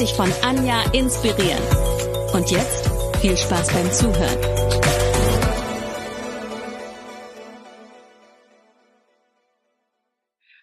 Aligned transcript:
dich 0.00 0.14
von 0.14 0.32
Anja 0.42 0.82
inspirieren. 0.92 1.62
Und 2.32 2.50
jetzt 2.50 2.88
viel 3.20 3.36
Spaß 3.36 3.68
beim 3.70 3.92
Zuhören. 3.92 4.40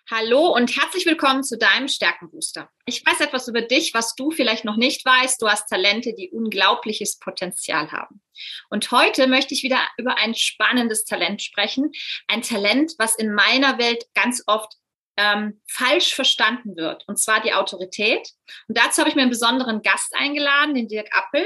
Hallo 0.09 0.55
und 0.55 0.75
herzlich 0.75 1.05
willkommen 1.05 1.43
zu 1.43 1.57
deinem 1.57 1.87
Stärkenbooster. 1.87 2.69
Ich 2.87 3.05
weiß 3.05 3.21
etwas 3.21 3.47
über 3.47 3.61
dich, 3.61 3.93
was 3.93 4.15
du 4.15 4.31
vielleicht 4.31 4.65
noch 4.65 4.77
nicht 4.77 5.05
weißt. 5.05 5.39
Du 5.39 5.47
hast 5.47 5.67
Talente, 5.67 6.15
die 6.17 6.31
unglaubliches 6.31 7.19
Potenzial 7.19 7.91
haben. 7.91 8.23
Und 8.71 8.89
heute 8.89 9.27
möchte 9.27 9.53
ich 9.53 9.61
wieder 9.61 9.81
über 9.97 10.17
ein 10.17 10.33
spannendes 10.33 11.03
Talent 11.03 11.43
sprechen. 11.43 11.91
Ein 12.27 12.41
Talent, 12.41 12.93
was 12.97 13.15
in 13.15 13.31
meiner 13.33 13.77
Welt 13.77 14.05
ganz 14.15 14.41
oft 14.47 14.73
ähm, 15.17 15.59
falsch 15.67 16.13
verstanden 16.13 16.77
wird, 16.77 17.03
und 17.07 17.19
zwar 17.19 17.41
die 17.41 17.53
Autorität. 17.53 18.29
Und 18.67 18.77
dazu 18.77 18.99
habe 18.99 19.09
ich 19.09 19.15
mir 19.15 19.23
einen 19.23 19.31
besonderen 19.31 19.81
Gast 19.81 20.13
eingeladen, 20.15 20.75
den 20.75 20.87
Dirk 20.87 21.09
Appel. 21.11 21.45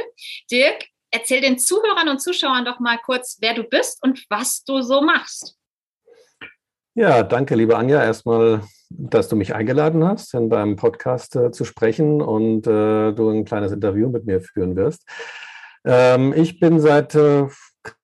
Dirk, 0.51 0.85
erzähl 1.09 1.41
den 1.41 1.57
Zuhörern 1.57 2.09
und 2.09 2.21
Zuschauern 2.21 2.65
doch 2.65 2.79
mal 2.79 2.97
kurz, 2.97 3.37
wer 3.41 3.53
du 3.53 3.63
bist 3.63 4.03
und 4.03 4.25
was 4.29 4.63
du 4.63 4.81
so 4.81 5.01
machst. 5.01 5.57
Ja, 6.93 7.23
danke, 7.23 7.55
liebe 7.55 7.77
Anja, 7.77 8.03
erstmal, 8.03 8.63
dass 8.89 9.29
du 9.29 9.37
mich 9.37 9.55
eingeladen 9.55 10.03
hast, 10.03 10.33
in 10.33 10.49
deinem 10.49 10.75
Podcast 10.75 11.37
äh, 11.37 11.51
zu 11.51 11.63
sprechen 11.63 12.21
und 12.21 12.67
äh, 12.67 13.13
du 13.13 13.29
ein 13.29 13.45
kleines 13.45 13.71
Interview 13.71 14.09
mit 14.09 14.25
mir 14.25 14.41
führen 14.41 14.75
wirst. 14.75 15.07
Ähm, 15.85 16.33
ich 16.35 16.59
bin 16.59 16.81
seit 16.81 17.15
äh, 17.15 17.47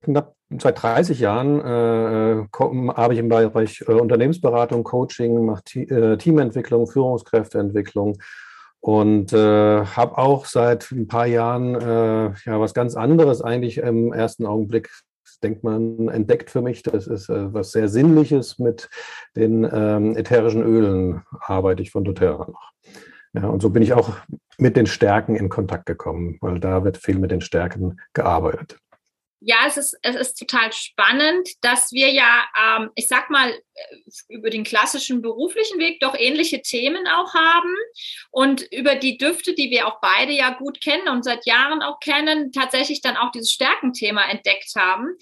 knapp 0.01 0.36
seit 0.49 0.81
30 0.81 1.19
Jahren 1.19 1.59
äh, 1.59 2.45
arbeite 2.51 3.13
ich 3.13 3.19
im 3.19 3.29
Bereich 3.29 3.83
äh, 3.87 3.91
Unternehmensberatung, 3.91 4.83
Coaching, 4.83 5.45
mache 5.45 5.61
äh, 5.75 6.17
Teamentwicklung, 6.17 6.87
Führungskräfteentwicklung 6.87 8.17
und 8.79 9.33
äh, 9.33 9.85
habe 9.85 10.17
auch 10.17 10.45
seit 10.45 10.91
ein 10.91 11.07
paar 11.07 11.25
Jahren 11.25 11.75
äh, 11.75 12.33
ja 12.45 12.59
was 12.59 12.73
ganz 12.73 12.95
anderes 12.95 13.41
eigentlich 13.41 13.79
im 13.79 14.13
ersten 14.13 14.45
Augenblick 14.45 14.89
denkt 15.43 15.63
man 15.63 16.09
entdeckt 16.09 16.49
für 16.49 16.61
mich. 16.61 16.83
Das 16.83 17.07
ist 17.07 17.29
äh, 17.29 17.53
was 17.53 17.71
sehr 17.71 17.89
Sinnliches 17.89 18.59
mit 18.59 18.89
den 19.35 19.67
ähm, 19.71 20.15
ätherischen 20.17 20.63
Ölen 20.63 21.21
arbeite 21.41 21.81
ich 21.81 21.91
von 21.91 22.03
doTERRA 22.03 22.47
noch. 22.47 22.71
Ja, 23.33 23.47
und 23.47 23.61
so 23.61 23.69
bin 23.69 23.83
ich 23.83 23.93
auch 23.93 24.13
mit 24.57 24.75
den 24.75 24.87
Stärken 24.87 25.35
in 25.35 25.49
Kontakt 25.49 25.85
gekommen, 25.85 26.37
weil 26.41 26.59
da 26.59 26.83
wird 26.83 26.97
viel 26.97 27.19
mit 27.19 27.31
den 27.31 27.41
Stärken 27.41 27.99
gearbeitet. 28.13 28.79
Ja, 29.39 29.67
es 29.67 29.77
ist, 29.77 29.95
es 30.01 30.15
ist 30.15 30.39
total 30.39 30.73
spannend, 30.73 31.47
dass 31.61 31.91
wir 31.91 32.09
ja, 32.11 32.45
ähm, 32.59 32.89
ich 32.95 33.07
sag 33.07 33.29
mal, 33.29 33.51
äh, 33.51 33.95
über 34.29 34.49
den 34.49 34.63
klassischen 34.63 35.21
beruflichen 35.21 35.77
Weg 35.77 35.99
doch 35.99 36.15
ähnliche 36.17 36.63
Themen 36.63 37.07
auch 37.07 37.35
haben 37.35 37.75
und 38.31 38.63
über 38.71 38.95
die 38.95 39.17
Düfte, 39.17 39.53
die 39.53 39.69
wir 39.69 39.85
auch 39.87 39.99
beide 40.01 40.31
ja 40.33 40.49
gut 40.57 40.81
kennen 40.81 41.07
und 41.07 41.23
seit 41.23 41.45
Jahren 41.45 41.83
auch 41.83 41.99
kennen, 41.99 42.51
tatsächlich 42.51 43.01
dann 43.01 43.15
auch 43.15 43.31
dieses 43.31 43.51
Stärkenthema 43.51 44.27
entdeckt 44.27 44.71
haben. 44.75 45.15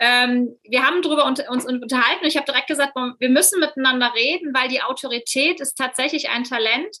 Ähm, 0.00 0.58
wir 0.64 0.84
haben 0.84 1.00
darüber 1.02 1.26
uns 1.26 1.38
unterhalten 1.40 2.22
und 2.22 2.28
ich 2.28 2.36
habe 2.36 2.46
direkt 2.46 2.66
gesagt, 2.66 2.94
wir 2.96 3.28
müssen 3.28 3.60
miteinander 3.60 4.12
reden, 4.16 4.52
weil 4.52 4.68
die 4.68 4.82
Autorität 4.82 5.60
ist 5.60 5.74
tatsächlich 5.74 6.28
ein 6.28 6.42
Talent, 6.42 6.96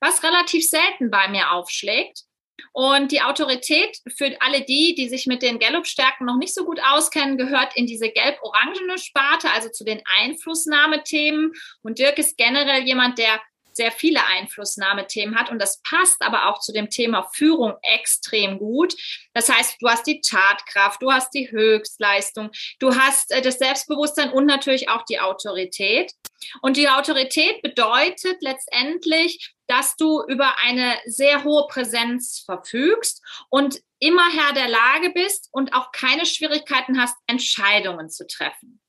was 0.00 0.22
relativ 0.22 0.68
selten 0.68 1.10
bei 1.10 1.26
mir 1.28 1.50
aufschlägt. 1.50 2.26
Und 2.72 3.12
die 3.12 3.22
Autorität 3.22 3.98
für 4.16 4.34
alle 4.40 4.62
die, 4.62 4.94
die 4.94 5.08
sich 5.08 5.26
mit 5.26 5.42
den 5.42 5.58
Gallup-Stärken 5.58 6.26
noch 6.26 6.38
nicht 6.38 6.54
so 6.54 6.64
gut 6.64 6.80
auskennen, 6.82 7.36
gehört 7.36 7.76
in 7.76 7.86
diese 7.86 8.10
gelb-orangene 8.10 8.98
Sparte, 8.98 9.50
also 9.50 9.68
zu 9.68 9.84
den 9.84 10.02
Einflussnahmethemen. 10.20 11.52
Und 11.82 11.98
Dirk 11.98 12.18
ist 12.18 12.36
generell 12.36 12.82
jemand, 12.82 13.18
der 13.18 13.40
sehr 13.74 13.90
viele 13.90 14.24
Einflussnahmethemen 14.26 15.38
hat 15.38 15.50
und 15.50 15.58
das 15.58 15.80
passt 15.82 16.22
aber 16.22 16.48
auch 16.48 16.60
zu 16.60 16.72
dem 16.72 16.90
Thema 16.90 17.28
Führung 17.34 17.74
extrem 17.82 18.58
gut. 18.58 18.94
Das 19.34 19.48
heißt, 19.48 19.76
du 19.80 19.88
hast 19.88 20.06
die 20.06 20.20
Tatkraft, 20.20 21.02
du 21.02 21.10
hast 21.12 21.30
die 21.32 21.50
Höchstleistung, 21.50 22.50
du 22.78 22.94
hast 22.94 23.32
äh, 23.32 23.42
das 23.42 23.58
Selbstbewusstsein 23.58 24.30
und 24.30 24.46
natürlich 24.46 24.88
auch 24.88 25.04
die 25.04 25.20
Autorität. 25.20 26.12
Und 26.60 26.76
die 26.76 26.88
Autorität 26.88 27.62
bedeutet 27.62 28.36
letztendlich, 28.40 29.54
dass 29.66 29.96
du 29.96 30.22
über 30.28 30.58
eine 30.58 30.96
sehr 31.06 31.44
hohe 31.44 31.66
Präsenz 31.68 32.42
verfügst 32.44 33.22
und 33.48 33.80
immer 33.98 34.28
Herr 34.30 34.52
der 34.52 34.68
Lage 34.68 35.10
bist 35.10 35.48
und 35.52 35.74
auch 35.74 35.92
keine 35.92 36.26
Schwierigkeiten 36.26 37.00
hast, 37.00 37.16
Entscheidungen 37.26 38.10
zu 38.10 38.26
treffen. 38.26 38.80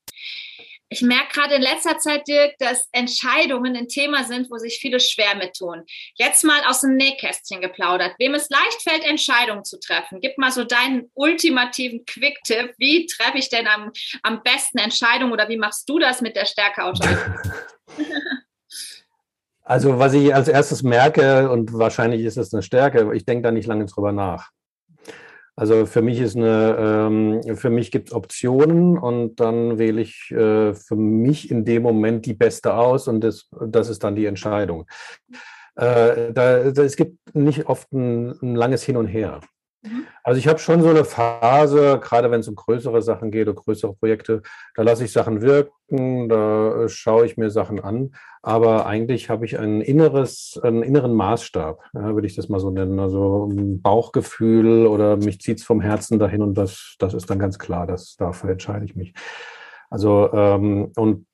Ich 0.93 1.01
merke 1.01 1.33
gerade 1.33 1.55
in 1.55 1.63
letzter 1.63 1.97
Zeit, 1.97 2.27
Dirk, 2.27 2.55
dass 2.59 2.87
Entscheidungen 2.91 3.75
ein 3.75 3.87
Thema 3.87 4.25
sind, 4.25 4.51
wo 4.51 4.59
sich 4.59 4.77
viele 4.79 4.99
schwer 4.99 5.33
mit 5.33 5.55
tun. 5.55 5.83
Jetzt 6.13 6.43
mal 6.43 6.61
aus 6.65 6.81
dem 6.81 6.97
Nähkästchen 6.97 7.61
geplaudert. 7.61 8.13
Wem 8.19 8.35
es 8.35 8.47
leicht 8.49 8.83
fällt, 8.83 9.03
Entscheidungen 9.03 9.65
zu 9.65 9.79
treffen, 9.79 10.21
gib 10.21 10.37
mal 10.37 10.51
so 10.51 10.63
deinen 10.63 11.09
ultimativen 11.15 12.05
Quick-Tipp. 12.05 12.75
Wie 12.77 13.07
treffe 13.07 13.39
ich 13.39 13.49
denn 13.49 13.65
am, 13.65 13.91
am 14.21 14.43
besten 14.43 14.77
Entscheidungen 14.77 15.33
oder 15.33 15.49
wie 15.49 15.57
machst 15.57 15.89
du 15.89 15.97
das 15.97 16.21
mit 16.21 16.35
der 16.35 16.45
Stärkeautorität? 16.45 17.17
Also 19.63 19.97
was 19.97 20.13
ich 20.13 20.35
als 20.35 20.49
erstes 20.49 20.83
merke, 20.83 21.49
und 21.49 21.73
wahrscheinlich 21.73 22.23
ist 22.23 22.37
es 22.37 22.53
eine 22.53 22.63
Stärke, 22.63 23.13
ich 23.13 23.25
denke 23.25 23.43
da 23.43 23.51
nicht 23.51 23.67
lange 23.67 23.85
drüber 23.85 24.11
nach. 24.11 24.49
Also 25.55 25.85
für 25.85 26.01
mich 26.01 26.19
ist 26.19 26.35
eine, 26.35 26.75
ähm, 26.79 27.55
für 27.55 27.69
mich 27.69 27.91
gibt 27.91 28.09
es 28.09 28.15
Optionen 28.15 28.97
und 28.97 29.39
dann 29.39 29.77
wähle 29.77 30.01
ich 30.01 30.31
äh, 30.31 30.73
für 30.73 30.95
mich 30.95 31.51
in 31.51 31.63
dem 31.63 31.83
Moment 31.83 32.25
die 32.25 32.33
beste 32.33 32.73
aus 32.73 33.07
und 33.07 33.21
das, 33.21 33.49
das 33.67 33.89
ist 33.89 34.03
dann 34.03 34.15
die 34.15 34.25
Entscheidung. 34.25 34.87
Äh, 35.75 36.33
da, 36.33 36.71
da, 36.71 36.83
es 36.83 36.95
gibt 36.95 37.35
nicht 37.35 37.67
oft 37.67 37.91
ein, 37.93 38.31
ein 38.41 38.55
langes 38.55 38.83
Hin 38.83 38.97
und 38.97 39.07
Her. 39.07 39.41
Mhm. 39.83 40.05
Also 40.23 40.39
ich 40.39 40.47
habe 40.47 40.59
schon 40.59 40.81
so 40.81 40.89
eine 40.89 41.03
Phase, 41.03 41.99
gerade 42.01 42.31
wenn 42.31 42.39
es 42.39 42.47
um 42.47 42.55
größere 42.55 43.01
Sachen 43.01 43.31
geht 43.31 43.47
oder 43.47 43.61
größere 43.61 43.93
Projekte, 43.93 44.41
da 44.75 44.83
lasse 44.83 45.05
ich 45.05 45.11
Sachen 45.11 45.41
wirken, 45.41 46.29
da 46.29 46.83
äh, 46.83 46.89
schaue 46.89 47.25
ich 47.25 47.37
mir 47.37 47.49
Sachen 47.49 47.79
an. 47.79 48.15
Aber 48.41 48.85
eigentlich 48.85 49.29
habe 49.29 49.45
ich 49.45 49.59
ein 49.59 49.81
inneres, 49.81 50.59
einen 50.63 50.83
inneren 50.83 51.13
Maßstab, 51.13 51.79
ja, 51.93 52.13
würde 52.13 52.27
ich 52.27 52.35
das 52.35 52.49
mal 52.49 52.59
so 52.59 52.71
nennen. 52.71 52.99
Also 52.99 53.45
ein 53.51 53.81
Bauchgefühl 53.81 54.87
oder 54.87 55.17
mich 55.17 55.39
zieht 55.39 55.59
es 55.59 55.63
vom 55.63 55.81
Herzen 55.81 56.19
dahin 56.19 56.41
und 56.41 56.55
das, 56.55 56.95
das 56.99 57.13
ist 57.13 57.29
dann 57.29 57.39
ganz 57.39 57.59
klar, 57.59 57.87
dass 57.87 58.15
dafür 58.15 58.51
entscheide 58.51 58.85
ich 58.85 58.95
mich. 58.95 59.13
Also 59.89 60.31
ähm, 60.33 60.91
und 60.95 61.27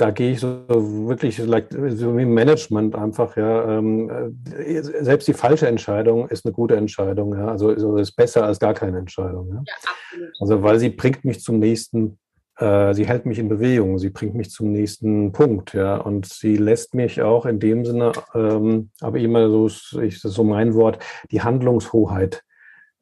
da 0.00 0.10
gehe 0.10 0.32
ich 0.32 0.40
so 0.40 0.64
wirklich 0.68 1.36
so 1.36 2.16
wie 2.16 2.24
Management 2.24 2.94
einfach, 2.94 3.36
ja. 3.36 3.78
Ähm, 3.78 4.10
äh, 4.56 4.82
selbst 4.82 5.28
die 5.28 5.34
falsche 5.34 5.68
Entscheidung 5.68 6.28
ist 6.28 6.46
eine 6.46 6.54
gute 6.54 6.76
Entscheidung, 6.76 7.36
ja. 7.36 7.48
Also, 7.48 7.68
also 7.68 7.96
ist 7.96 8.12
besser 8.12 8.44
als 8.44 8.58
gar 8.58 8.72
keine 8.72 8.98
Entscheidung. 8.98 9.48
Ja? 9.50 9.62
ja. 9.66 10.26
Also 10.40 10.62
weil 10.62 10.78
sie 10.78 10.88
bringt 10.88 11.24
mich 11.26 11.40
zum 11.40 11.58
nächsten, 11.58 12.18
äh, 12.56 12.94
sie 12.94 13.06
hält 13.06 13.26
mich 13.26 13.38
in 13.38 13.50
Bewegung, 13.50 13.98
sie 13.98 14.08
bringt 14.08 14.34
mich 14.34 14.50
zum 14.50 14.72
nächsten 14.72 15.32
Punkt, 15.32 15.74
ja. 15.74 15.96
Und 15.96 16.24
sie 16.26 16.56
lässt 16.56 16.94
mich 16.94 17.20
auch 17.20 17.44
in 17.44 17.58
dem 17.58 17.84
Sinne, 17.84 18.12
ähm, 18.34 18.90
aber 19.00 19.18
immer 19.18 19.50
so, 19.50 19.66
ich, 20.00 20.14
das 20.14 20.30
ist 20.30 20.34
so 20.34 20.44
mein 20.44 20.74
Wort, 20.74 20.98
die 21.30 21.42
Handlungshoheit 21.42 22.42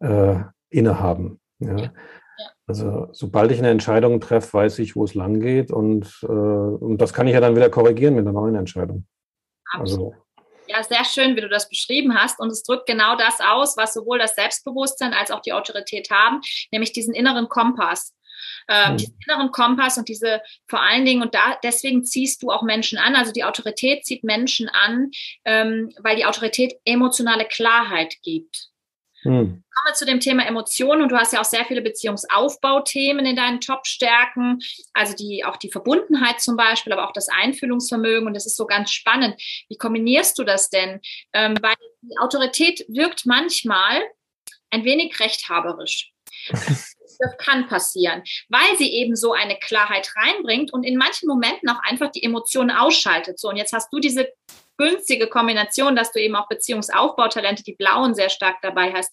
äh, 0.01 0.35
innehaben. 0.69 1.39
Ja. 1.61 1.77
ja. 1.77 1.93
Also 2.67 3.09
sobald 3.13 3.51
ich 3.51 3.59
eine 3.59 3.71
Entscheidung 3.71 4.21
treffe, 4.21 4.53
weiß 4.53 4.79
ich, 4.81 4.95
wo 4.95 5.05
es 5.05 5.15
lang 5.15 5.41
geht 5.41 5.71
und, 5.71 6.07
äh, 6.23 6.27
und 6.27 6.99
das 6.99 7.13
kann 7.13 7.27
ich 7.27 7.35
ja 7.35 7.41
dann 7.41 7.57
wieder 7.57 7.71
korrigieren 7.71 8.15
mit 8.15 8.27
einer 8.27 8.33
neuen 8.33 8.55
Entscheidung. 8.55 9.07
Absolut. 9.73 10.15
Also, 10.15 10.29
ja, 10.69 10.83
sehr 10.83 11.05
schön, 11.05 11.35
wie 11.35 11.41
du 11.41 11.49
das 11.49 11.69
beschrieben 11.69 12.15
hast. 12.15 12.39
Und 12.39 12.51
es 12.51 12.63
drückt 12.63 12.87
genau 12.87 13.17
das 13.17 13.41
aus, 13.41 13.77
was 13.77 13.95
sowohl 13.95 14.19
das 14.19 14.35
Selbstbewusstsein 14.35 15.15
als 15.15 15.31
auch 15.31 15.41
die 15.41 15.55
Autorität 15.55 16.11
haben, 16.11 16.41
nämlich 16.71 16.93
diesen 16.93 17.15
inneren 17.15 17.49
Kompass. 17.49 18.15
Ähm, 18.69 18.91
hm. 18.91 18.97
Diesen 18.99 19.19
inneren 19.27 19.51
Kompass 19.51 19.97
und 19.99 20.09
diese 20.09 20.43
vor 20.69 20.81
allen 20.81 21.05
Dingen, 21.05 21.23
und 21.23 21.35
da 21.35 21.59
deswegen 21.63 22.05
ziehst 22.05 22.43
du 22.43 22.51
auch 22.51 22.63
Menschen 22.63 22.99
an. 22.99 23.17
Also 23.17 23.33
die 23.33 23.45
Autorität 23.45 24.05
zieht 24.05 24.25
Menschen 24.25 24.69
an, 24.69 25.11
ähm, 25.45 25.91
weil 26.01 26.17
die 26.17 26.27
Autorität 26.27 26.75
emotionale 26.85 27.47
Klarheit 27.47 28.15
gibt. 28.23 28.69
Hm. 29.23 29.65
Kommen 29.79 29.87
wir 29.87 29.95
zu 29.95 30.07
dem 30.07 30.21
Thema 30.21 30.47
Emotionen 30.47 31.03
und 31.03 31.09
du 31.11 31.17
hast 31.17 31.33
ja 31.33 31.41
auch 31.41 31.45
sehr 31.45 31.65
viele 31.65 31.83
Beziehungsaufbauthemen 31.83 33.27
in 33.27 33.37
deinen 33.37 33.61
Top-Stärken, 33.61 34.61
also 34.93 35.15
die, 35.15 35.45
auch 35.45 35.57
die 35.57 35.71
Verbundenheit 35.71 36.41
zum 36.41 36.57
Beispiel, 36.57 36.93
aber 36.93 37.09
auch 37.09 37.13
das 37.13 37.29
Einfühlungsvermögen 37.29 38.27
und 38.27 38.35
das 38.35 38.47
ist 38.47 38.57
so 38.57 38.67
ganz 38.67 38.93
spannend. 38.93 39.41
Wie 39.69 39.77
kombinierst 39.77 40.39
du 40.39 40.45
das 40.45 40.71
denn? 40.71 41.01
Ähm, 41.33 41.57
weil 41.61 41.75
die 42.03 42.19
Autorität 42.19 42.85
wirkt 42.89 43.27
manchmal 43.27 44.03
ein 44.71 44.85
wenig 44.85 45.19
rechthaberisch. 45.21 46.13
Das 47.21 47.37
kann 47.39 47.67
passieren, 47.67 48.23
weil 48.49 48.77
sie 48.77 48.93
eben 48.93 49.17
so 49.17 49.33
eine 49.33 49.57
Klarheit 49.57 50.15
reinbringt 50.15 50.73
und 50.73 50.85
in 50.85 50.97
manchen 50.97 51.27
Momenten 51.27 51.69
auch 51.69 51.81
einfach 51.83 52.13
die 52.13 52.23
Emotionen 52.23 52.71
ausschaltet. 52.71 53.41
So, 53.41 53.49
und 53.49 53.57
jetzt 53.57 53.73
hast 53.73 53.93
du 53.93 53.99
diese 53.99 54.29
günstige 54.79 55.27
Kombination, 55.27 55.97
dass 55.97 56.13
du 56.13 56.21
eben 56.21 56.37
auch 56.37 56.49
Beziehungsaufbautalente, 56.49 57.63
die 57.63 57.75
blauen, 57.75 58.15
sehr 58.15 58.31
stark 58.31 58.57
dabei 58.63 58.93
hast. 58.93 59.13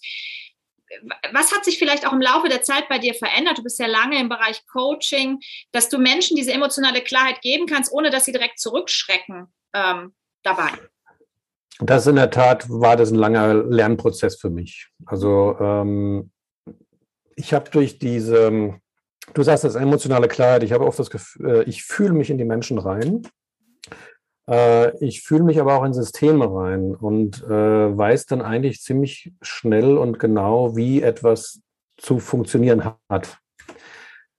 Was 1.33 1.51
hat 1.51 1.65
sich 1.65 1.79
vielleicht 1.79 2.07
auch 2.07 2.13
im 2.13 2.21
Laufe 2.21 2.47
der 2.47 2.62
Zeit 2.62 2.88
bei 2.88 3.00
dir 3.00 3.15
verändert? 3.15 3.57
Du 3.57 3.63
bist 3.63 3.79
ja 3.79 3.88
lange 3.88 4.19
im 4.19 4.29
Bereich 4.29 4.65
Coaching, 4.67 5.39
dass 5.71 5.89
du 5.89 5.97
Menschen 5.97 6.38
diese 6.38 6.53
emotionale 6.53 7.01
Klarheit 7.01 7.41
geben 7.41 7.65
kannst, 7.65 7.91
ohne 7.91 8.12
dass 8.12 8.25
sie 8.25 8.31
direkt 8.31 8.59
zurückschrecken 8.59 9.47
ähm, 9.73 10.13
dabei. 10.44 10.71
Das 11.79 12.07
in 12.07 12.15
der 12.15 12.29
Tat 12.29 12.69
war 12.69 12.95
das 12.95 13.11
ein 13.11 13.15
langer 13.15 13.53
Lernprozess 13.53 14.39
für 14.39 14.50
mich. 14.50 14.88
Also 15.06 15.57
ähm, 15.59 16.31
ich 17.35 17.53
habe 17.53 17.69
durch 17.69 18.00
diese, 18.00 18.79
du 19.33 19.44
sagst 19.44 19.65
das 19.65 19.75
emotionale 19.75 20.27
Klarheit, 20.27 20.63
ich 20.63 20.71
habe 20.71 20.85
oft 20.85 21.00
das 21.00 21.09
Gefühl, 21.09 21.50
äh, 21.50 21.63
ich 21.63 21.83
fühle 21.83 22.13
mich 22.13 22.29
in 22.29 22.38
die 22.38 22.45
Menschen 22.45 22.77
rein. 22.77 23.27
Äh, 24.50 24.97
ich 25.03 25.21
fühle 25.21 25.44
mich 25.44 25.59
aber 25.59 25.77
auch 25.77 25.83
in 25.83 25.94
Systeme 25.94 26.51
rein 26.51 26.95
und 26.95 27.44
äh, 27.44 27.97
weiß 27.97 28.25
dann 28.27 28.42
eigentlich 28.42 28.81
ziemlich 28.81 29.31
schnell 29.42 29.97
und 29.97 30.19
genau, 30.19 30.75
wie 30.75 31.01
etwas 31.01 31.62
zu 31.97 32.19
funktionieren 32.19 32.92
hat. 33.09 33.38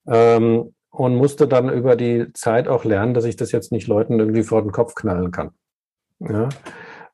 Ähm, 0.06 0.74
und 0.90 1.16
musste 1.16 1.46
dann 1.46 1.68
über 1.68 1.94
die 1.94 2.32
Zeit 2.32 2.68
auch 2.68 2.84
lernen, 2.84 3.12
dass 3.12 3.24
ich 3.24 3.36
das 3.36 3.52
jetzt 3.52 3.70
nicht 3.70 3.86
Leuten 3.86 4.18
irgendwie 4.18 4.42
vor 4.42 4.62
den 4.62 4.72
Kopf 4.72 4.94
knallen 4.94 5.30
kann. 5.30 5.50
Ja? 6.20 6.48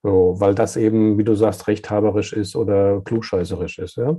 So, 0.05 0.37
weil 0.39 0.55
das 0.55 0.77
eben, 0.77 1.19
wie 1.19 1.25
du 1.25 1.35
sagst, 1.35 1.67
rechthaberisch 1.67 2.33
ist 2.33 2.55
oder 2.55 3.01
klugscheißerisch 3.05 3.79
ist. 3.79 3.97
Ja? 3.97 4.17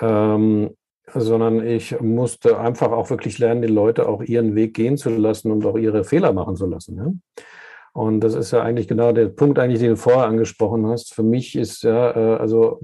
Ähm, 0.00 0.76
sondern 1.12 1.66
ich 1.66 2.00
musste 2.00 2.58
einfach 2.58 2.92
auch 2.92 3.10
wirklich 3.10 3.38
lernen, 3.38 3.62
die 3.62 3.68
Leute 3.68 4.08
auch 4.08 4.22
ihren 4.22 4.54
Weg 4.54 4.74
gehen 4.74 4.96
zu 4.96 5.10
lassen 5.10 5.50
und 5.50 5.66
auch 5.66 5.76
ihre 5.76 6.04
Fehler 6.04 6.32
machen 6.32 6.56
zu 6.56 6.66
lassen. 6.66 6.96
Ja? 6.96 7.44
Und 7.94 8.20
das 8.20 8.34
ist 8.34 8.50
ja 8.50 8.60
eigentlich 8.60 8.88
genau 8.88 9.12
der 9.12 9.28
Punkt, 9.28 9.58
eigentlich, 9.58 9.78
den 9.78 9.90
du 9.90 9.96
vorher 9.96 10.26
angesprochen 10.26 10.86
hast. 10.88 11.14
Für 11.14 11.22
mich 11.22 11.56
ist 11.56 11.84
ja, 11.84 12.10
äh, 12.10 12.36
also 12.38 12.80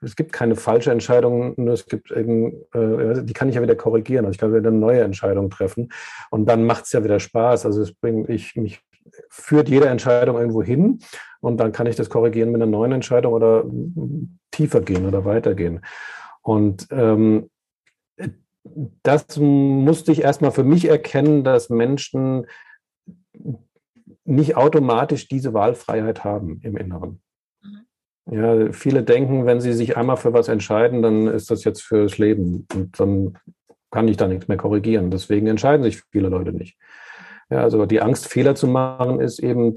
es 0.00 0.16
gibt 0.16 0.32
keine 0.32 0.56
falsche 0.56 0.90
Entscheidung, 0.90 1.54
nur 1.56 1.72
es 1.72 1.86
gibt 1.86 2.10
eben, 2.10 2.52
äh, 2.74 3.22
die 3.22 3.32
kann 3.32 3.48
ich 3.48 3.54
ja 3.54 3.62
wieder 3.62 3.76
korrigieren. 3.76 4.24
Also 4.26 4.34
ich 4.34 4.38
kann 4.38 4.52
wieder 4.52 4.68
eine 4.68 4.76
neue 4.76 5.02
Entscheidung 5.02 5.50
treffen. 5.50 5.90
Und 6.30 6.46
dann 6.46 6.66
macht 6.66 6.84
es 6.84 6.92
ja 6.92 7.04
wieder 7.04 7.20
Spaß. 7.20 7.64
Also 7.64 7.80
es 7.80 7.94
bringt 7.94 8.28
ich 8.28 8.56
mich 8.56 8.80
führt 9.28 9.68
jede 9.68 9.86
Entscheidung 9.86 10.36
irgendwo 10.36 10.62
hin 10.62 10.98
und 11.40 11.58
dann 11.58 11.72
kann 11.72 11.86
ich 11.86 11.94
das 11.94 12.10
korrigieren 12.10 12.50
mit 12.50 12.60
einer 12.60 12.70
neuen 12.70 12.90
Entscheidung 12.90 13.34
oder 13.34 13.64
tiefer 14.50 14.80
gehen 14.80 15.06
oder 15.06 15.24
weitergehen. 15.24 15.80
Und 16.42 16.88
ähm, 16.90 17.50
das 19.02 19.36
musste 19.36 20.10
ich 20.10 20.22
erstmal 20.22 20.50
für 20.50 20.64
mich 20.64 20.88
erkennen, 20.88 21.44
dass 21.44 21.70
Menschen 21.70 22.46
nicht 24.24 24.56
automatisch 24.56 25.28
diese 25.28 25.52
Wahlfreiheit 25.54 26.24
haben 26.24 26.60
im 26.62 26.76
Inneren. 26.76 27.20
Mhm. 27.62 27.86
Ja, 28.30 28.72
viele 28.72 29.02
denken, 29.02 29.46
wenn 29.46 29.60
sie 29.60 29.72
sich 29.72 29.96
einmal 29.96 30.16
für 30.16 30.32
was 30.32 30.48
entscheiden, 30.48 31.02
dann 31.02 31.26
ist 31.26 31.50
das 31.50 31.64
jetzt 31.64 31.82
fürs 31.82 32.18
Leben 32.18 32.66
und 32.74 32.98
dann 32.98 33.38
kann 33.90 34.08
ich 34.08 34.16
da 34.16 34.26
nichts 34.26 34.48
mehr 34.48 34.56
korrigieren. 34.56 35.10
Deswegen 35.10 35.46
entscheiden 35.46 35.84
sich 35.84 36.02
viele 36.10 36.28
Leute 36.28 36.52
nicht. 36.52 36.76
Ja, 37.50 37.62
also 37.62 37.86
die 37.86 38.00
Angst, 38.00 38.26
Fehler 38.26 38.54
zu 38.54 38.66
machen, 38.66 39.20
ist 39.20 39.38
eben 39.38 39.74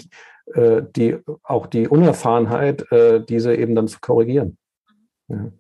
äh, 0.54 0.82
die, 0.96 1.18
auch 1.44 1.68
die 1.68 1.88
Unerfahrenheit, 1.88 2.92
äh, 2.92 3.24
diese 3.24 3.56
eben 3.56 3.76
dann 3.76 3.88
zu 3.88 4.00
korrigieren. 4.00 4.58
Ja. 5.28 5.52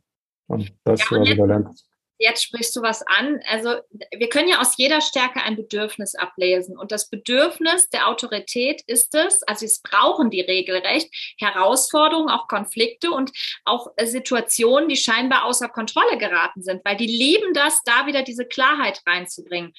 Und 0.47 0.73
das 0.85 1.01
ja, 1.11 1.21
wieder 1.23 1.45
lernt. 1.45 1.86
Jetzt 2.19 2.43
sprichst 2.43 2.75
du 2.75 2.81
was 2.81 3.01
an. 3.03 3.39
Also 3.47 3.75
wir 4.15 4.29
können 4.29 4.49
ja 4.49 4.59
aus 4.59 4.77
jeder 4.77 5.01
Stärke 5.01 5.41
ein 5.41 5.55
Bedürfnis 5.55 6.15
ablesen. 6.15 6.77
Und 6.77 6.91
das 6.91 7.09
Bedürfnis 7.09 7.89
der 7.89 8.07
Autorität 8.07 8.81
ist 8.87 9.13
es, 9.13 9.43
also 9.43 9.65
es 9.65 9.81
brauchen 9.81 10.29
die 10.29 10.41
regelrecht 10.41 11.09
Herausforderungen, 11.39 12.29
auch 12.29 12.47
Konflikte 12.47 13.11
und 13.11 13.31
auch 13.65 13.87
Situationen, 14.03 14.89
die 14.89 14.97
scheinbar 14.97 15.45
außer 15.45 15.69
Kontrolle 15.69 16.17
geraten 16.17 16.63
sind, 16.63 16.83
weil 16.83 16.97
die 16.97 17.07
lieben 17.07 17.53
das, 17.53 17.81
da 17.83 18.07
wieder 18.07 18.23
diese 18.23 18.45
Klarheit 18.45 19.01
reinzubringen. 19.05 19.73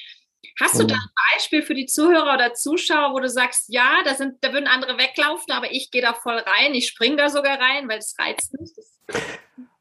Hast 0.61 0.79
du 0.79 0.85
da 0.85 0.95
ein 0.95 1.35
Beispiel 1.35 1.63
für 1.63 1.75
die 1.75 1.87
Zuhörer 1.87 2.35
oder 2.35 2.55
Zuschauer, 2.55 3.13
wo 3.13 3.21
du 3.21 3.29
sagst, 3.29 3.67
ja, 3.69 4.03
da, 4.05 4.15
sind, 4.15 4.43
da 4.43 4.53
würden 4.53 4.67
andere 4.67 4.99
weglaufen, 4.99 5.53
aber 5.53 5.73
ich 5.73 5.91
gehe 5.91 6.03
da 6.03 6.15
voll 6.15 6.39
rein, 6.39 6.75
ich 6.75 6.89
springe 6.89 7.17
da 7.17 7.29
sogar 7.29 7.61
rein, 7.61 7.89
weil 7.89 7.99
es 7.99 8.15
reizt 8.19 8.53
mich? 8.59 8.71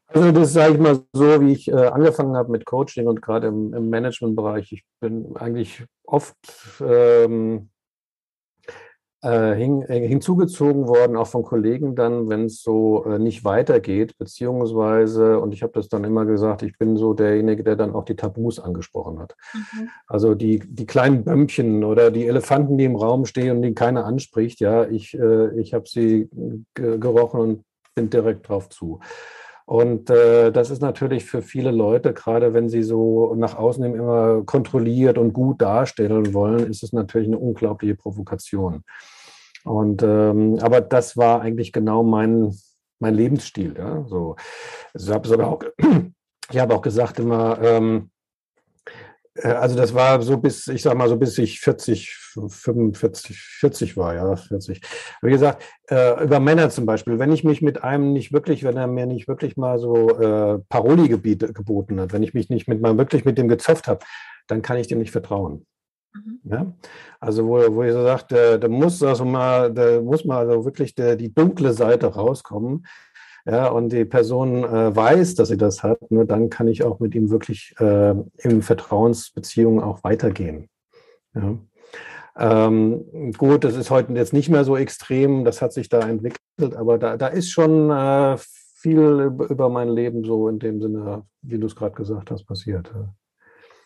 Also 0.08 0.32
das 0.32 0.54
sage 0.54 0.74
ich 0.74 0.80
mal 0.80 1.00
so, 1.14 1.42
wie 1.42 1.52
ich 1.52 1.68
äh, 1.68 1.88
angefangen 1.88 2.36
habe 2.36 2.52
mit 2.52 2.66
Coaching 2.66 3.08
und 3.08 3.22
gerade 3.22 3.48
im, 3.48 3.74
im 3.74 3.90
Managementbereich. 3.90 4.72
Ich 4.72 4.84
bin 5.00 5.36
eigentlich 5.36 5.86
oft 6.06 6.38
ähm, 6.82 7.70
äh, 9.24 9.56
hin, 9.56 9.82
äh, 9.82 10.08
hinzugezogen 10.08 10.88
worden, 10.88 11.18
auch 11.18 11.28
von 11.28 11.44
Kollegen 11.44 11.96
dann, 11.96 12.30
wenn 12.30 12.46
es 12.46 12.62
so 12.62 13.04
äh, 13.06 13.18
nicht 13.18 13.44
weitergeht, 13.44 14.16
beziehungsweise, 14.18 15.40
und 15.40 15.54
ich 15.54 15.64
habe 15.64 15.74
das 15.74 15.90
dann 15.90 16.04
immer 16.04 16.26
gesagt, 16.26 16.62
ich 16.62 16.78
bin 16.78 16.98
so 16.98 17.14
derjenige, 17.14 17.64
der 17.64 17.76
dann 17.76 17.96
auch 17.96 18.06
die 18.06 18.16
Tabus 18.16 18.60
angesprochen 18.60 19.20
hat. 19.20 19.36
Mhm. 19.54 19.90
Also 20.06 20.36
die, 20.36 20.60
die 20.60 20.86
kleinen 20.86 21.24
Bömmchen 21.24 21.84
oder 21.84 22.12
die 22.12 22.28
Elefanten, 22.28 22.78
die 22.78 22.86
im 22.86 22.96
Raum 22.96 23.26
stehen 23.26 23.58
und 23.58 23.64
die 23.64 23.74
keiner 23.74 24.06
anspricht, 24.06 24.60
ja, 24.60 24.86
ich, 24.86 25.18
äh, 25.18 25.60
ich 25.60 25.74
habe 25.74 25.86
sie 25.88 26.30
gerochen 26.76 27.40
und 27.42 27.64
bin 27.96 28.12
direkt 28.12 28.48
drauf 28.48 28.70
zu. 28.70 29.00
Und 29.68 30.10
äh, 30.10 30.50
das 30.50 30.70
ist 30.70 30.82
natürlich 30.82 31.26
für 31.26 31.42
viele 31.42 31.72
Leute, 31.72 32.14
gerade 32.14 32.54
wenn 32.54 32.70
sie 32.70 32.84
so 32.84 33.36
nach 33.36 33.58
außen 33.58 33.84
immer 33.84 34.44
kontrolliert 34.46 35.18
und 35.18 35.34
gut 35.34 35.62
darstellen 35.62 36.34
wollen, 36.34 36.72
ist 36.72 36.84
es 36.84 36.94
natürlich 36.94 37.28
eine 37.28 37.38
unglaubliche 37.38 37.96
Provokation. 37.96 38.84
Und 39.66 40.04
ähm, 40.04 40.58
aber 40.62 40.80
das 40.80 41.18
war 41.18 41.42
eigentlich 41.42 41.74
genau 41.74 42.02
mein, 42.02 42.56
mein 43.00 43.14
Lebensstil. 43.14 43.76
Ja? 43.78 44.06
So, 44.08 44.38
also 44.94 45.14
ich 45.14 45.32
habe 45.34 45.46
auch, 45.46 45.60
ich 46.50 46.60
habe 46.60 46.74
auch 46.74 46.82
gesagt 46.82 47.20
immer, 47.20 47.62
ähm, 47.62 47.98
äh, 47.98 48.17
also 49.44 49.76
das 49.76 49.94
war 49.94 50.22
so 50.22 50.38
bis, 50.38 50.68
ich 50.68 50.82
sag 50.82 50.96
mal 50.96 51.10
so 51.10 51.18
bis 51.18 51.38
ich 51.38 51.60
40, 51.60 52.16
45, 52.50 53.38
40 53.38 53.98
war, 53.98 54.16
ja, 54.16 54.36
40. 54.36 54.82
Wie 55.22 55.30
gesagt, 55.30 55.64
äh, 55.90 56.24
über 56.24 56.40
Männer 56.40 56.70
zum 56.70 56.86
Beispiel, 56.86 57.20
wenn 57.20 57.32
ich 57.32 57.44
mich 57.44 57.62
mit 57.62 57.84
einem 57.84 58.14
nicht 58.14 58.34
wirklich, 58.34 58.64
wenn 58.64 58.78
er 58.78 58.88
mir 58.88 59.06
nicht 59.06 59.28
wirklich 59.28 59.58
mal 59.58 59.80
so 59.80 60.10
äh, 60.20 60.60
Paroli 60.70 61.10
geboten 61.10 62.00
hat, 62.00 62.14
wenn 62.14 62.24
ich 62.24 62.34
mich 62.34 62.50
nicht 62.50 62.68
mit 62.68 62.82
mal 62.82 62.98
wirklich 62.98 63.26
mit 63.26 63.38
dem 63.38 63.48
gezofft 63.48 63.88
habe, 63.88 64.06
dann 64.48 64.62
kann 64.62 64.78
ich 64.78 64.88
dem 64.88 65.00
nicht 65.00 65.12
vertrauen. 65.12 65.66
Mhm. 66.14 66.40
Ja? 66.44 66.74
Also 67.20 67.46
wo, 67.46 67.76
wo 67.76 67.84
ich 67.84 67.94
so 67.94 68.04
sage, 68.04 68.60
da 68.60 68.68
muss 68.68 69.02
also 69.04 69.26
mal, 69.26 69.74
da 69.74 70.02
muss 70.02 70.26
mal 70.26 70.48
also 70.48 70.66
wirklich 70.66 70.96
der, 70.96 71.16
die 71.16 71.34
dunkle 71.34 71.74
Seite 71.74 72.08
rauskommen, 72.08 72.86
ja, 73.50 73.70
und 73.70 73.94
die 73.94 74.04
Person 74.04 74.66
äh, 74.66 74.94
weiß, 74.94 75.36
dass 75.36 75.48
sie 75.48 75.58
das 75.58 75.82
hat, 75.82 76.12
nur 76.12 76.26
dann 76.26 76.50
kann 76.50 76.68
ich 76.68 76.84
auch 76.84 77.00
mit 77.00 77.16
ihm 77.16 77.30
wirklich 77.30 77.74
äh, 77.80 78.14
in 78.40 78.62
Vertrauensbeziehungen 78.62 79.82
auch 79.82 80.04
weitergehen. 80.04 80.68
Ja. 81.34 81.58
Ähm, 82.38 83.32
gut, 83.38 83.64
das 83.64 83.78
ist 83.78 83.90
heute 83.90 84.12
jetzt 84.14 84.34
nicht 84.34 84.50
mehr 84.50 84.66
so 84.66 84.76
extrem, 84.76 85.46
das 85.46 85.62
hat 85.62 85.72
sich 85.72 85.88
da 85.88 86.02
entwickelt, 86.02 86.76
aber 86.76 86.98
da, 86.98 87.16
da 87.16 87.28
ist 87.28 87.50
schon 87.50 87.90
äh, 87.90 88.38
viel 88.38 89.32
über 89.50 89.70
mein 89.70 89.90
Leben 89.90 90.26
so 90.26 90.50
in 90.50 90.60
dem 90.60 90.82
Sinne, 90.82 91.24
wie 91.42 91.58
du 91.58 91.68
es 91.68 91.76
gerade 91.76 91.96
gesagt 91.96 92.30
hast, 92.30 92.44
passiert. 92.44 92.94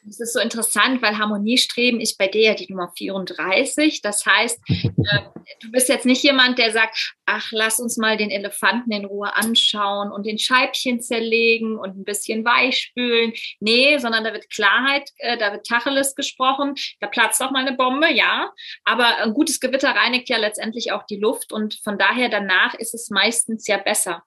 Das 0.03 0.19
ist 0.19 0.33
so 0.33 0.39
interessant, 0.39 1.01
weil 1.03 1.17
Harmoniestreben 1.17 2.01
ist 2.01 2.17
bei 2.17 2.27
dir 2.27 2.41
ja 2.41 2.53
die 2.55 2.71
Nummer 2.71 2.91
34. 2.97 4.01
Das 4.01 4.25
heißt, 4.25 4.59
äh, 4.69 5.19
du 5.59 5.71
bist 5.71 5.89
jetzt 5.89 6.05
nicht 6.05 6.23
jemand, 6.23 6.57
der 6.57 6.71
sagt, 6.71 7.13
ach, 7.25 7.51
lass 7.51 7.79
uns 7.79 7.97
mal 7.97 8.17
den 8.17 8.31
Elefanten 8.31 8.91
in 8.91 9.05
Ruhe 9.05 9.35
anschauen 9.35 10.11
und 10.11 10.25
den 10.25 10.39
Scheibchen 10.39 11.01
zerlegen 11.01 11.77
und 11.77 11.97
ein 11.97 12.03
bisschen 12.03 12.43
weichspülen. 12.43 13.33
Nee, 13.59 13.99
sondern 13.99 14.23
da 14.23 14.33
wird 14.33 14.49
Klarheit, 14.49 15.09
äh, 15.17 15.37
da 15.37 15.51
wird 15.51 15.67
Tacheles 15.67 16.15
gesprochen. 16.15 16.73
Da 16.99 17.07
platzt 17.07 17.41
auch 17.43 17.51
mal 17.51 17.65
eine 17.65 17.77
Bombe, 17.77 18.11
ja. 18.11 18.51
Aber 18.83 19.17
ein 19.17 19.33
gutes 19.33 19.59
Gewitter 19.59 19.89
reinigt 19.89 20.29
ja 20.29 20.37
letztendlich 20.37 20.91
auch 20.91 21.03
die 21.03 21.17
Luft 21.17 21.53
und 21.53 21.75
von 21.83 21.99
daher 21.99 22.29
danach 22.29 22.73
ist 22.73 22.95
es 22.95 23.09
meistens 23.11 23.67
ja 23.67 23.77
besser. 23.77 24.23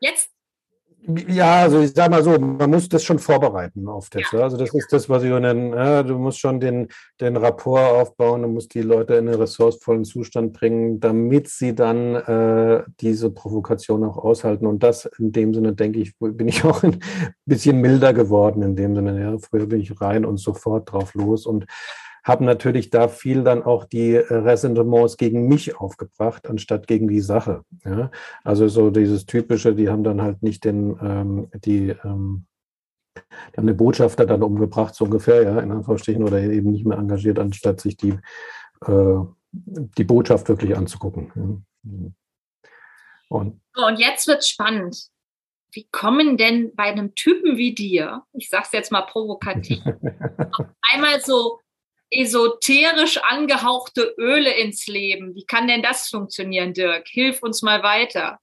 Jetzt 0.00 0.30
Ja, 1.06 1.62
also 1.62 1.80
ich 1.80 1.92
sage 1.92 2.10
mal 2.10 2.22
so, 2.22 2.38
man 2.38 2.70
muss 2.70 2.88
das 2.88 3.02
schon 3.02 3.18
vorbereiten 3.18 3.88
auf 3.88 4.10
das. 4.10 4.30
Ja. 4.32 4.40
Also 4.40 4.58
das 4.58 4.74
ist 4.74 4.92
das, 4.92 5.08
was 5.08 5.22
ich 5.22 5.30
nenne. 5.30 5.74
Ja, 5.74 6.02
du 6.02 6.18
musst 6.18 6.38
schon 6.38 6.60
den, 6.60 6.88
den 7.20 7.36
Rapport 7.36 7.92
aufbauen, 7.92 8.42
du 8.42 8.48
musst 8.48 8.74
die 8.74 8.82
Leute 8.82 9.14
in 9.14 9.26
einen 9.26 9.40
ressourcevollen 9.40 10.04
Zustand 10.04 10.52
bringen, 10.52 11.00
damit 11.00 11.48
sie 11.48 11.74
dann 11.74 12.16
äh, 12.16 12.84
diese 13.00 13.30
Provokation 13.30 14.04
auch 14.04 14.18
aushalten. 14.18 14.66
Und 14.66 14.82
das 14.82 15.06
in 15.18 15.32
dem 15.32 15.54
Sinne, 15.54 15.72
denke 15.72 16.00
ich, 16.00 16.16
bin 16.18 16.48
ich 16.48 16.64
auch 16.66 16.82
ein 16.82 17.00
bisschen 17.46 17.80
milder 17.80 18.12
geworden 18.12 18.62
in 18.62 18.76
dem 18.76 18.94
Sinne. 18.94 19.18
Ja, 19.20 19.38
früher 19.38 19.66
bin 19.66 19.80
ich 19.80 20.00
rein 20.00 20.26
und 20.26 20.36
sofort 20.36 20.92
drauf 20.92 21.14
los 21.14 21.46
und 21.46 21.64
habe 22.24 22.44
natürlich 22.44 22.90
da 22.90 23.08
viel 23.08 23.42
dann 23.42 23.62
auch 23.62 23.84
die 23.84 24.14
äh, 24.14 24.34
Ressentiments 24.34 25.16
gegen 25.16 25.48
mich 25.48 25.76
aufgebracht, 25.76 26.48
anstatt 26.48 26.86
gegen 26.86 27.08
die 27.08 27.20
Sache. 27.20 27.62
Ja? 27.84 28.10
Also 28.44 28.68
so 28.68 28.90
dieses 28.90 29.26
typische, 29.26 29.74
die 29.74 29.88
haben 29.88 30.04
dann 30.04 30.22
halt 30.22 30.42
nicht 30.42 30.64
den, 30.64 30.98
ähm, 31.02 31.48
die, 31.64 31.90
ähm, 32.04 32.46
die 33.16 33.56
haben 33.56 33.66
den 33.66 33.76
Botschafter 33.76 34.26
dann 34.26 34.42
umgebracht, 34.42 34.94
so 34.94 35.04
ungefähr, 35.04 35.42
ja, 35.42 35.58
in 35.60 35.72
Anführungsstrichen, 35.72 36.22
oder 36.22 36.40
eben 36.40 36.70
nicht 36.70 36.86
mehr 36.86 36.98
engagiert, 36.98 37.38
anstatt 37.38 37.80
sich 37.80 37.96
die, 37.96 38.18
äh, 38.86 39.18
die 39.52 40.04
Botschaft 40.04 40.48
wirklich 40.48 40.76
anzugucken. 40.76 41.32
Ja? 41.34 42.10
Und, 43.28 43.60
und 43.76 43.98
jetzt 43.98 44.26
wird 44.26 44.44
spannend 44.44 45.10
wie 45.72 45.88
kommen 45.90 46.36
denn 46.36 46.74
bei 46.74 46.84
einem 46.84 47.14
Typen 47.14 47.56
wie 47.56 47.74
dir, 47.74 48.24
ich 48.32 48.48
sag's 48.48 48.72
jetzt 48.72 48.92
mal 48.92 49.02
provokativ, 49.02 49.82
einmal 50.92 51.20
so 51.20 51.60
esoterisch 52.10 53.18
angehauchte 53.22 54.14
Öle 54.18 54.52
ins 54.52 54.86
Leben. 54.86 55.34
Wie 55.34 55.44
kann 55.44 55.68
denn 55.68 55.82
das 55.82 56.08
funktionieren, 56.08 56.74
Dirk? 56.74 57.08
Hilf 57.08 57.42
uns 57.42 57.62
mal 57.62 57.82
weiter. 57.82 58.38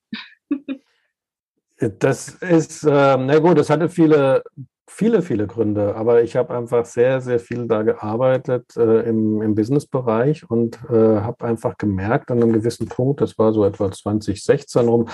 Das 1.79 2.29
ist, 2.29 2.83
äh, 2.83 3.17
na 3.17 3.38
gut, 3.38 3.59
das 3.59 3.69
hatte 3.69 3.88
viele, 3.88 4.41
viele, 4.88 5.21
viele 5.21 5.45
Gründe, 5.45 5.95
aber 5.95 6.24
ich 6.24 6.36
habe 6.36 6.55
einfach 6.55 6.86
sehr, 6.86 7.21
sehr 7.21 7.39
viel 7.39 7.67
da 7.67 7.83
gearbeitet 7.83 8.75
äh, 8.77 9.07
im, 9.07 9.43
im 9.43 9.53
Businessbereich 9.53 10.50
und 10.50 10.79
äh, 10.89 11.21
habe 11.21 11.45
einfach 11.45 11.77
gemerkt 11.77 12.31
an 12.31 12.41
einem 12.41 12.53
gewissen 12.53 12.88
Punkt, 12.88 13.21
das 13.21 13.38
war 13.38 13.53
so 13.53 13.63
etwa 13.63 13.91
2016 13.91 14.88
rum, 14.88 15.07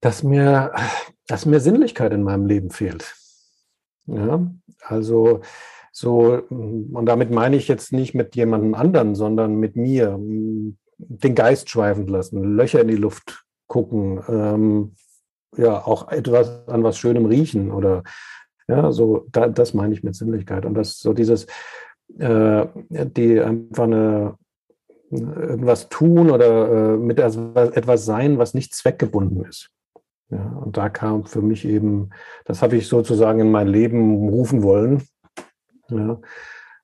dass 0.00 0.22
mir, 0.22 0.74
dass 1.28 1.46
mir 1.46 1.60
Sinnlichkeit 1.60 2.12
in 2.12 2.24
meinem 2.24 2.44
Leben 2.44 2.70
fehlt. 2.70 3.14
Ja, 4.06 4.46
also 4.82 5.40
so, 5.96 6.42
und 6.50 7.06
damit 7.06 7.30
meine 7.30 7.54
ich 7.54 7.68
jetzt 7.68 7.92
nicht 7.92 8.14
mit 8.14 8.34
jemandem 8.34 8.74
anderen, 8.74 9.14
sondern 9.14 9.54
mit 9.56 9.76
mir. 9.76 10.18
Den 10.98 11.34
Geist 11.34 11.70
schweifen 11.70 12.08
lassen, 12.08 12.56
Löcher 12.56 12.80
in 12.80 12.88
die 12.88 12.96
Luft 12.96 13.44
gucken, 13.68 14.20
ähm, 14.28 14.94
ja, 15.56 15.84
auch 15.86 16.08
etwas 16.08 16.66
an 16.68 16.82
was 16.82 16.98
Schönem 16.98 17.26
riechen 17.26 17.70
oder 17.70 18.02
ja, 18.66 18.90
so, 18.90 19.26
da, 19.30 19.48
das 19.48 19.72
meine 19.74 19.94
ich 19.94 20.02
mit 20.02 20.16
Sinnlichkeit. 20.16 20.64
Und 20.66 20.74
das 20.74 20.98
so 20.98 21.12
dieses, 21.12 21.46
äh, 22.18 22.66
die 22.88 23.40
einfach 23.40 23.84
eine, 23.84 24.34
irgendwas 25.10 25.88
tun 25.88 26.30
oder 26.30 26.94
äh, 26.94 26.96
mit 26.96 27.20
etwas 27.20 28.04
sein, 28.04 28.38
was 28.38 28.54
nicht 28.54 28.74
zweckgebunden 28.74 29.44
ist. 29.44 29.70
Ja, 30.30 30.44
und 30.64 30.76
da 30.76 30.88
kam 30.88 31.24
für 31.24 31.42
mich 31.42 31.64
eben, 31.64 32.10
das 32.46 32.62
habe 32.62 32.76
ich 32.76 32.88
sozusagen 32.88 33.40
in 33.40 33.52
mein 33.52 33.68
Leben 33.68 34.28
rufen 34.28 34.62
wollen. 34.62 35.02
Ja, 35.96 36.20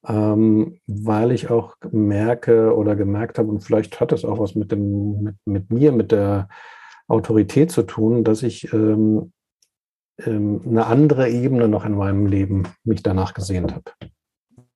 ähm, 0.07 0.81
weil 0.87 1.33
ich 1.33 1.51
auch 1.51 1.77
merke 1.91 2.75
oder 2.75 2.97
gemerkt 2.97 3.39
habe, 3.39 3.49
und 3.49 3.61
vielleicht 3.61 4.01
hat 4.01 4.13
es 4.13 4.25
auch 4.25 4.39
was 4.39 4.55
mit, 4.55 4.73
dem, 4.73 5.23
mit, 5.23 5.37
mit 5.45 5.71
mir, 5.71 5.93
mit 5.93 6.13
der 6.13 6.49
Autorität 7.09 7.71
zu 7.71 7.83
tun, 7.83 8.25
dass 8.25 8.43
ich 8.43 8.73
ähm, 8.73 9.33
ähm, 10.25 10.63
eine 10.67 10.87
andere 10.87 11.29
Ebene 11.29 11.69
noch 11.69 11.85
in 11.85 11.97
meinem 11.97 12.27
Leben 12.27 12.65
mich 12.85 13.03
danach 13.03 13.35
gesehnt 13.35 13.75
habe. 13.75 13.93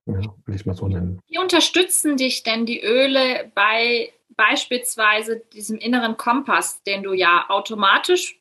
Ja, 0.06 0.20
will 0.44 0.54
ich 0.54 0.66
mal 0.66 0.74
so 0.74 0.88
nennen. 0.88 1.20
Wie 1.28 1.38
unterstützen 1.38 2.16
dich 2.16 2.42
denn 2.42 2.66
die 2.66 2.82
Öle 2.82 3.50
bei 3.54 4.12
beispielsweise 4.36 5.40
diesem 5.52 5.78
inneren 5.78 6.16
Kompass, 6.16 6.82
den 6.82 7.02
du 7.02 7.12
ja 7.12 7.46
automatisch 7.48 8.38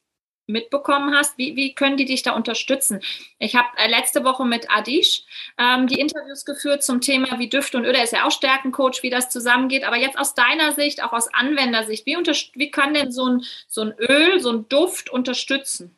mitbekommen 0.48 1.16
hast. 1.16 1.38
Wie, 1.38 1.56
wie 1.56 1.74
können 1.74 1.98
die 1.98 2.06
dich 2.06 2.24
da 2.24 2.34
unterstützen? 2.34 3.02
Ich 3.40 3.56
habe 3.56 3.68
äh, 3.78 3.90
letzte 3.90 4.24
Woche 4.24 4.46
mit 4.46 4.68
Adish 4.70 5.24
ähm, 5.58 5.88
die 5.88 6.00
Interviews 6.00 6.46
geführt 6.46 6.84
zum 6.84 7.02
Thema, 7.02 7.40
wie 7.40 7.50
Düfte 7.50 7.78
und 7.78 7.86
Öle, 7.86 8.04
ist 8.04 8.14
ja 8.14 8.26
auch 8.26 8.32
Stärkencoach, 8.32 9.04
wie 9.04 9.10
das 9.10 9.30
zusammengeht. 9.30 9.84
Aber 9.86 9.98
jetzt 9.98 10.18
aus 10.18 10.34
deiner 10.34 10.72
Sicht, 10.74 11.04
auch 11.04 11.14
aus 11.14 11.34
Anwendersicht, 11.34 12.06
wie, 12.06 12.16
wie 12.16 12.72
kann 12.72 12.94
denn 12.94 13.12
so 13.12 13.28
ein, 13.28 13.44
so 13.68 13.82
ein 13.82 13.94
Öl, 13.98 14.40
so 14.40 14.52
ein 14.52 14.68
Duft 14.70 15.10
unterstützen? 15.10 15.96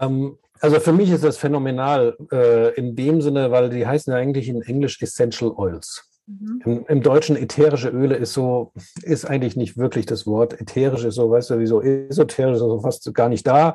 Ähm, 0.00 0.38
also 0.60 0.78
für 0.78 0.92
mich 0.92 1.10
ist 1.10 1.24
das 1.24 1.38
phänomenal 1.38 2.16
äh, 2.30 2.74
in 2.74 2.94
dem 2.94 3.20
Sinne, 3.20 3.50
weil 3.50 3.68
die 3.68 3.86
heißen 3.86 4.12
ja 4.12 4.18
eigentlich 4.18 4.48
in 4.48 4.62
Englisch 4.62 5.00
Essential 5.02 5.50
Oils. 5.50 6.11
Mhm. 6.26 6.62
Im, 6.64 6.86
Im, 6.86 7.02
Deutschen 7.02 7.36
ätherische 7.36 7.88
Öle 7.88 8.16
ist 8.16 8.32
so, 8.32 8.72
ist 9.02 9.24
eigentlich 9.24 9.56
nicht 9.56 9.76
wirklich 9.76 10.06
das 10.06 10.26
Wort. 10.26 10.60
Ätherisch 10.60 11.04
ist 11.04 11.16
so, 11.16 11.30
weißt 11.30 11.50
du, 11.50 11.58
wie 11.58 11.66
so 11.66 11.82
esoterisch, 11.82 12.58
so 12.58 12.80
fast 12.80 13.12
gar 13.14 13.28
nicht 13.28 13.46
da. 13.46 13.74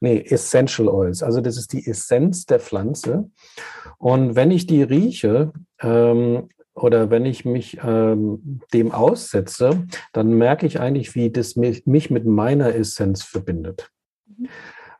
Nee, 0.00 0.20
Essential 0.28 0.88
Oils. 0.88 1.22
Also 1.22 1.40
das 1.40 1.56
ist 1.56 1.72
die 1.72 1.86
Essenz 1.86 2.44
der 2.44 2.60
Pflanze. 2.60 3.30
Und 3.98 4.36
wenn 4.36 4.50
ich 4.50 4.66
die 4.66 4.82
rieche, 4.82 5.52
ähm, 5.80 6.48
oder 6.74 7.10
wenn 7.10 7.24
ich 7.24 7.46
mich 7.46 7.78
ähm, 7.82 8.60
dem 8.74 8.92
aussetze, 8.92 9.86
dann 10.12 10.34
merke 10.34 10.66
ich 10.66 10.78
eigentlich, 10.78 11.14
wie 11.14 11.30
das 11.30 11.56
mich, 11.56 11.86
mich 11.86 12.10
mit 12.10 12.26
meiner 12.26 12.74
Essenz 12.74 13.22
verbindet. 13.22 13.90
Mhm. 14.26 14.48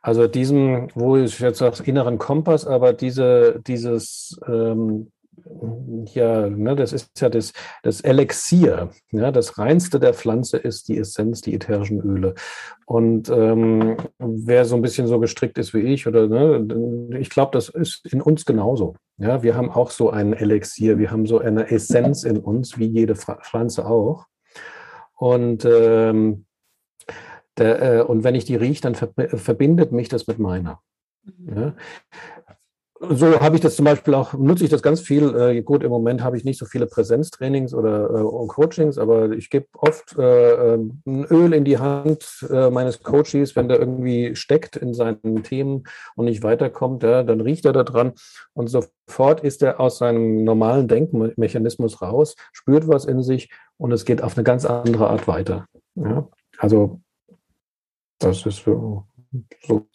Also 0.01 0.27
diesem, 0.27 0.87
wo 0.95 1.17
ich 1.17 1.39
jetzt 1.39 1.59
sage, 1.59 1.83
inneren 1.83 2.17
Kompass, 2.17 2.65
aber 2.65 2.93
diese, 2.93 3.61
dieses 3.67 4.39
ähm, 4.47 5.11
ja, 6.13 6.49
ne, 6.49 6.75
das 6.75 6.93
ist 6.93 7.19
ja 7.19 7.29
das, 7.29 7.53
das 7.83 8.01
Elixier. 8.01 8.89
Ja, 9.11 9.31
das 9.31 9.57
reinste 9.57 9.99
der 9.99 10.13
Pflanze 10.13 10.57
ist 10.57 10.87
die 10.87 10.97
Essenz, 10.97 11.41
die 11.41 11.53
ätherischen 11.53 12.01
Öle. 12.01 12.33
Und 12.85 13.29
ähm, 13.29 13.97
wer 14.19 14.65
so 14.65 14.75
ein 14.75 14.81
bisschen 14.81 15.07
so 15.07 15.19
gestrickt 15.19 15.57
ist 15.57 15.73
wie 15.73 15.81
ich, 15.81 16.07
oder 16.07 16.27
ne, 16.27 17.17
ich 17.19 17.29
glaube, 17.29 17.51
das 17.53 17.69
ist 17.69 18.05
in 18.11 18.21
uns 18.21 18.45
genauso. 18.45 18.95
Ja, 19.17 19.43
wir 19.43 19.55
haben 19.55 19.69
auch 19.69 19.91
so 19.91 20.09
ein 20.09 20.33
Elixier, 20.33 20.97
wir 20.97 21.11
haben 21.11 21.25
so 21.25 21.39
eine 21.39 21.71
Essenz 21.71 22.23
in 22.23 22.37
uns, 22.37 22.77
wie 22.77 22.85
jede 22.85 23.15
Pflanze 23.15 23.85
auch. 23.85 24.25
Und 25.15 25.65
ähm, 25.65 26.45
der, 27.57 27.81
äh, 27.81 28.01
und 28.01 28.23
wenn 28.23 28.35
ich 28.35 28.45
die 28.45 28.55
rieche, 28.55 28.81
dann 28.81 28.95
verbindet 28.95 29.91
mich 29.91 30.09
das 30.09 30.27
mit 30.27 30.39
meiner. 30.39 30.81
Ja? 31.45 31.73
So 32.99 33.39
habe 33.39 33.55
ich 33.55 33.61
das 33.61 33.75
zum 33.75 33.85
Beispiel 33.85 34.13
auch, 34.13 34.33
nutze 34.33 34.63
ich 34.63 34.69
das 34.69 34.81
ganz 34.81 35.01
viel. 35.01 35.35
Äh, 35.35 35.61
gut, 35.61 35.83
im 35.83 35.89
Moment 35.89 36.23
habe 36.23 36.37
ich 36.37 36.43
nicht 36.43 36.57
so 36.57 36.65
viele 36.65 36.87
Präsenztrainings 36.87 37.73
oder 37.73 38.09
äh, 38.09 38.47
Coachings, 38.47 38.97
aber 38.97 39.31
ich 39.31 39.49
gebe 39.49 39.67
oft 39.73 40.17
äh, 40.17 40.73
ähm, 40.73 41.01
ein 41.05 41.25
Öl 41.25 41.53
in 41.53 41.63
die 41.63 41.77
Hand 41.77 42.45
äh, 42.49 42.69
meines 42.69 43.03
Coaches, 43.03 43.55
wenn 43.55 43.67
der 43.67 43.79
irgendwie 43.79 44.35
steckt 44.35 44.75
in 44.75 44.93
seinen 44.93 45.43
Themen 45.43 45.83
und 46.15 46.25
nicht 46.25 46.43
weiterkommt, 46.43 47.03
ja, 47.03 47.23
dann 47.23 47.41
riecht 47.41 47.65
er 47.65 47.73
da 47.73 47.83
dran 47.83 48.13
und 48.53 48.67
sofort 48.67 49.41
ist 49.41 49.61
er 49.63 49.79
aus 49.79 49.99
seinem 49.99 50.43
normalen 50.43 50.87
Denkmechanismus 50.87 52.01
raus, 52.01 52.35
spürt 52.51 52.87
was 52.87 53.05
in 53.05 53.21
sich 53.21 53.51
und 53.77 53.91
es 53.91 54.05
geht 54.05 54.23
auf 54.23 54.37
eine 54.37 54.43
ganz 54.43 54.65
andere 54.65 55.09
Art 55.09 55.27
weiter. 55.27 55.67
Ja. 55.95 56.27
Also 56.57 57.01
das 58.19 58.45
ist 58.45 58.63
so, 58.63 59.05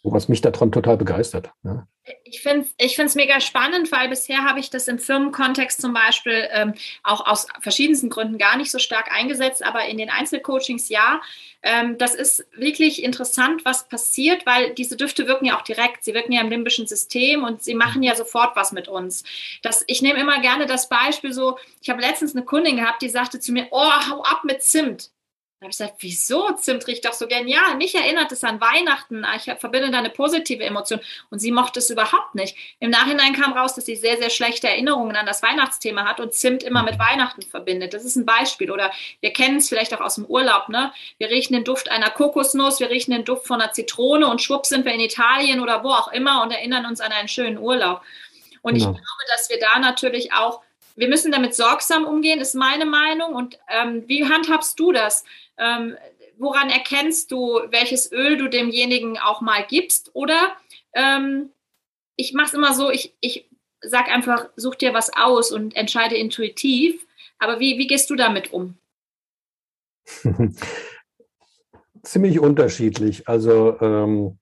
was 0.03 0.27
mich 0.27 0.41
daran 0.41 0.71
total 0.71 0.97
begeistert. 0.97 1.51
Ja. 1.63 1.87
Ich 2.25 2.41
finde 2.41 2.67
es 2.77 2.97
ich 2.97 3.15
mega 3.15 3.39
spannend, 3.39 3.91
weil 3.91 4.09
bisher 4.09 4.43
habe 4.43 4.59
ich 4.59 4.69
das 4.69 4.89
im 4.89 4.99
Firmenkontext 4.99 5.81
zum 5.81 5.93
Beispiel 5.93 6.49
ähm, 6.51 6.73
auch 7.01 7.25
aus 7.25 7.47
verschiedensten 7.61 8.09
Gründen 8.09 8.37
gar 8.37 8.57
nicht 8.57 8.71
so 8.71 8.79
stark 8.79 9.09
eingesetzt, 9.11 9.63
aber 9.63 9.85
in 9.85 9.97
den 9.97 10.09
Einzelcoachings 10.09 10.89
ja. 10.89 11.21
Ähm, 11.61 11.97
das 11.97 12.13
ist 12.13 12.45
wirklich 12.57 13.03
interessant, 13.03 13.63
was 13.63 13.87
passiert, 13.87 14.45
weil 14.45 14.73
diese 14.73 14.97
Düfte 14.97 15.27
wirken 15.27 15.45
ja 15.45 15.57
auch 15.57 15.61
direkt. 15.61 16.03
Sie 16.03 16.13
wirken 16.13 16.33
ja 16.33 16.41
im 16.41 16.49
limbischen 16.49 16.87
System 16.87 17.45
und 17.45 17.63
sie 17.63 17.73
machen 17.73 18.03
ja 18.03 18.15
sofort 18.15 18.57
was 18.57 18.73
mit 18.73 18.89
uns. 18.89 19.23
Das, 19.61 19.85
ich 19.87 20.01
nehme 20.01 20.19
immer 20.19 20.41
gerne 20.41 20.65
das 20.65 20.89
Beispiel 20.89 21.31
so, 21.31 21.57
ich 21.81 21.89
habe 21.89 22.01
letztens 22.01 22.35
eine 22.35 22.43
Kundin 22.43 22.75
gehabt, 22.75 23.01
die 23.01 23.09
sagte 23.09 23.39
zu 23.39 23.53
mir, 23.53 23.67
oh, 23.71 23.91
hau 24.09 24.23
ab 24.23 24.43
mit 24.43 24.61
Zimt. 24.61 25.11
Habe 25.63 25.71
ich 25.71 25.77
gesagt, 25.77 25.95
wieso? 25.99 26.51
Zimt 26.59 26.85
riecht 26.87 27.05
doch 27.05 27.13
so 27.13 27.25
genial. 27.25 27.77
Mich 27.77 27.95
erinnert 27.95 28.33
es 28.33 28.43
an 28.43 28.59
Weihnachten. 28.59 29.25
Ich 29.37 29.43
verbinde 29.43 29.91
da 29.91 29.99
eine 29.99 30.09
positive 30.09 30.61
Emotion. 30.61 30.99
Und 31.29 31.39
sie 31.39 31.53
mochte 31.53 31.79
es 31.79 31.89
überhaupt 31.89 32.35
nicht. 32.35 32.57
Im 32.81 32.89
Nachhinein 32.89 33.31
kam 33.31 33.53
raus, 33.53 33.73
dass 33.73 33.85
sie 33.85 33.95
sehr, 33.95 34.17
sehr 34.17 34.29
schlechte 34.29 34.67
Erinnerungen 34.67 35.15
an 35.15 35.25
das 35.25 35.41
Weihnachtsthema 35.41 36.03
hat 36.05 36.19
und 36.19 36.33
Zimt 36.33 36.63
immer 36.63 36.83
mit 36.83 36.99
Weihnachten 36.99 37.43
verbindet. 37.43 37.93
Das 37.93 38.03
ist 38.03 38.17
ein 38.17 38.25
Beispiel. 38.25 38.71
Oder 38.71 38.91
wir 39.21 39.31
kennen 39.31 39.57
es 39.57 39.69
vielleicht 39.69 39.93
auch 39.93 40.01
aus 40.01 40.15
dem 40.15 40.25
Urlaub. 40.25 40.67
Ne? 40.67 40.91
Wir 41.17 41.29
riechen 41.29 41.53
den 41.53 41.63
Duft 41.63 41.89
einer 41.89 42.09
Kokosnuss, 42.09 42.81
wir 42.81 42.89
riechen 42.89 43.13
den 43.13 43.23
Duft 43.23 43.47
von 43.47 43.61
einer 43.61 43.71
Zitrone 43.71 44.27
und 44.27 44.41
schwupp 44.41 44.65
sind 44.65 44.83
wir 44.83 44.93
in 44.93 44.99
Italien 44.99 45.61
oder 45.61 45.81
wo 45.85 45.91
auch 45.91 46.11
immer 46.11 46.43
und 46.43 46.51
erinnern 46.51 46.85
uns 46.85 46.99
an 46.99 47.13
einen 47.13 47.29
schönen 47.29 47.57
Urlaub. 47.57 48.01
Und 48.63 48.73
genau. 48.73 48.89
ich 48.89 48.95
glaube, 48.97 49.23
dass 49.29 49.49
wir 49.49 49.59
da 49.59 49.79
natürlich 49.79 50.33
auch 50.33 50.61
wir 50.95 51.07
müssen 51.07 51.31
damit 51.31 51.55
sorgsam 51.55 52.05
umgehen, 52.05 52.39
ist 52.39 52.55
meine 52.55 52.85
Meinung. 52.85 53.35
Und 53.35 53.59
ähm, 53.69 54.03
wie 54.07 54.25
handhabst 54.25 54.79
du 54.79 54.91
das? 54.91 55.23
Ähm, 55.57 55.95
woran 56.37 56.69
erkennst 56.69 57.31
du, 57.31 57.61
welches 57.69 58.11
Öl 58.11 58.37
du 58.37 58.49
demjenigen 58.49 59.17
auch 59.17 59.41
mal 59.41 59.65
gibst? 59.67 60.11
Oder 60.13 60.55
ähm, 60.93 61.49
ich 62.15 62.33
mache 62.33 62.47
es 62.47 62.53
immer 62.53 62.73
so, 62.73 62.91
ich, 62.91 63.13
ich 63.21 63.49
sag 63.81 64.09
einfach, 64.09 64.49
such 64.55 64.75
dir 64.75 64.93
was 64.93 65.11
aus 65.15 65.51
und 65.51 65.75
entscheide 65.75 66.15
intuitiv. 66.15 67.05
Aber 67.39 67.59
wie, 67.59 67.77
wie 67.77 67.87
gehst 67.87 68.09
du 68.09 68.15
damit 68.15 68.53
um? 68.53 68.77
Ziemlich 72.03 72.39
unterschiedlich. 72.39 73.27
Also 73.27 73.79
ähm, 73.81 74.37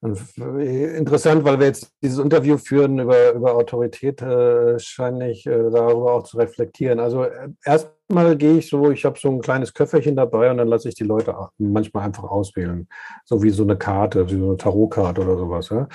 interessant, 0.00 1.44
weil 1.44 1.58
wir 1.58 1.66
jetzt 1.66 1.90
dieses 2.02 2.18
Interview 2.18 2.56
führen 2.56 3.00
über, 3.00 3.32
über 3.32 3.54
Autorität, 3.54 4.22
äh, 4.22 4.78
scheine 4.78 5.30
ich 5.30 5.44
äh, 5.46 5.70
darüber 5.70 6.14
auch 6.14 6.22
zu 6.22 6.36
reflektieren. 6.36 7.00
Also 7.00 7.24
äh, 7.24 7.48
erstmal 7.64 8.36
gehe 8.36 8.58
ich 8.58 8.68
so, 8.68 8.90
ich 8.92 9.04
habe 9.04 9.18
so 9.18 9.28
ein 9.28 9.40
kleines 9.40 9.74
Köfferchen 9.74 10.14
dabei 10.14 10.50
und 10.50 10.58
dann 10.58 10.68
lasse 10.68 10.88
ich 10.88 10.94
die 10.94 11.04
Leute 11.04 11.34
manchmal 11.58 12.04
einfach 12.04 12.24
auswählen. 12.24 12.88
So 13.24 13.42
wie 13.42 13.50
so 13.50 13.64
eine 13.64 13.76
Karte, 13.76 14.30
wie 14.30 14.38
so 14.38 14.46
eine 14.46 14.56
Tarotkarte 14.56 15.22
oder 15.22 15.36
sowas. 15.36 15.68
Ja? 15.70 15.88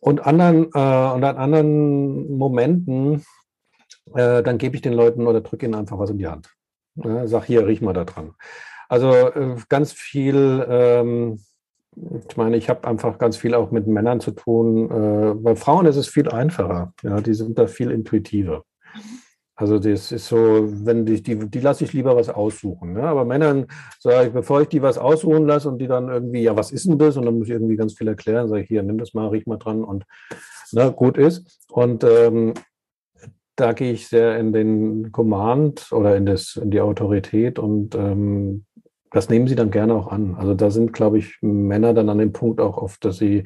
Und, 0.00 0.26
anderen, 0.26 0.64
äh, 0.74 1.12
und 1.14 1.24
an 1.24 1.36
anderen 1.36 2.36
Momenten, 2.36 3.24
äh, 4.14 4.42
dann 4.42 4.58
gebe 4.58 4.74
ich 4.74 4.82
den 4.82 4.92
Leuten 4.92 5.26
oder 5.26 5.40
drücke 5.40 5.66
ihnen 5.66 5.76
einfach 5.76 5.98
was 5.98 6.10
in 6.10 6.18
die 6.18 6.26
Hand. 6.26 6.52
Ja, 6.96 7.26
sag 7.28 7.44
hier, 7.44 7.66
riech 7.66 7.80
mal 7.80 7.92
da 7.92 8.04
dran. 8.04 8.34
Also 8.88 9.12
äh, 9.12 9.56
ganz 9.68 9.92
viel, 9.92 10.66
ähm, 10.68 11.40
ich 12.28 12.36
meine, 12.36 12.56
ich 12.56 12.68
habe 12.68 12.86
einfach 12.86 13.18
ganz 13.18 13.36
viel 13.36 13.54
auch 13.54 13.70
mit 13.70 13.86
Männern 13.86 14.20
zu 14.20 14.32
tun. 14.32 14.90
Äh, 14.90 15.34
bei 15.34 15.56
Frauen 15.56 15.86
ist 15.86 15.96
es 15.96 16.08
viel 16.08 16.28
einfacher. 16.28 16.92
Ja, 17.02 17.20
die 17.20 17.34
sind 17.34 17.58
da 17.58 17.66
viel 17.66 17.90
intuitiver. 17.90 18.64
Also 19.58 19.78
das 19.78 20.12
ist 20.12 20.28
so, 20.28 20.36
wenn 20.36 21.06
die, 21.06 21.22
die, 21.22 21.48
die 21.48 21.60
lasse 21.60 21.84
ich 21.84 21.94
lieber 21.94 22.14
was 22.14 22.28
aussuchen. 22.28 22.92
Ne? 22.92 23.02
Aber 23.02 23.24
Männern 23.24 23.66
sage 23.98 24.28
ich, 24.28 24.32
bevor 24.34 24.60
ich 24.60 24.68
die 24.68 24.82
was 24.82 24.98
aussuchen 24.98 25.46
lasse 25.46 25.70
und 25.70 25.78
die 25.78 25.86
dann 25.86 26.10
irgendwie, 26.10 26.42
ja, 26.42 26.54
was 26.54 26.70
ist 26.70 26.86
denn 26.86 26.98
das? 26.98 27.16
Und 27.16 27.24
dann 27.24 27.38
muss 27.38 27.48
ich 27.48 27.54
irgendwie 27.54 27.76
ganz 27.76 27.94
viel 27.94 28.08
erklären, 28.08 28.48
sage 28.48 28.62
ich, 28.62 28.68
hier, 28.68 28.82
nimm 28.82 28.98
das 28.98 29.14
mal, 29.14 29.28
riech 29.28 29.46
mal 29.46 29.56
dran 29.56 29.82
und 29.82 30.04
na, 30.72 30.90
gut 30.90 31.16
ist. 31.16 31.64
Und 31.70 32.04
ähm, 32.04 32.52
da 33.56 33.72
gehe 33.72 33.92
ich 33.92 34.08
sehr 34.08 34.38
in 34.38 34.52
den 34.52 35.10
Command 35.10 35.90
oder 35.90 36.16
in, 36.16 36.26
das, 36.26 36.56
in 36.56 36.70
die 36.70 36.82
Autorität 36.82 37.58
und 37.58 37.94
ähm, 37.94 38.66
das 39.10 39.28
nehmen 39.28 39.46
sie 39.46 39.54
dann 39.54 39.70
gerne 39.70 39.94
auch 39.94 40.08
an. 40.08 40.34
Also 40.36 40.54
da 40.54 40.70
sind, 40.70 40.92
glaube 40.92 41.18
ich, 41.18 41.38
Männer 41.40 41.94
dann 41.94 42.08
an 42.08 42.18
dem 42.18 42.32
Punkt 42.32 42.60
auch 42.60 42.78
oft, 42.78 43.04
dass 43.04 43.18
sie 43.18 43.44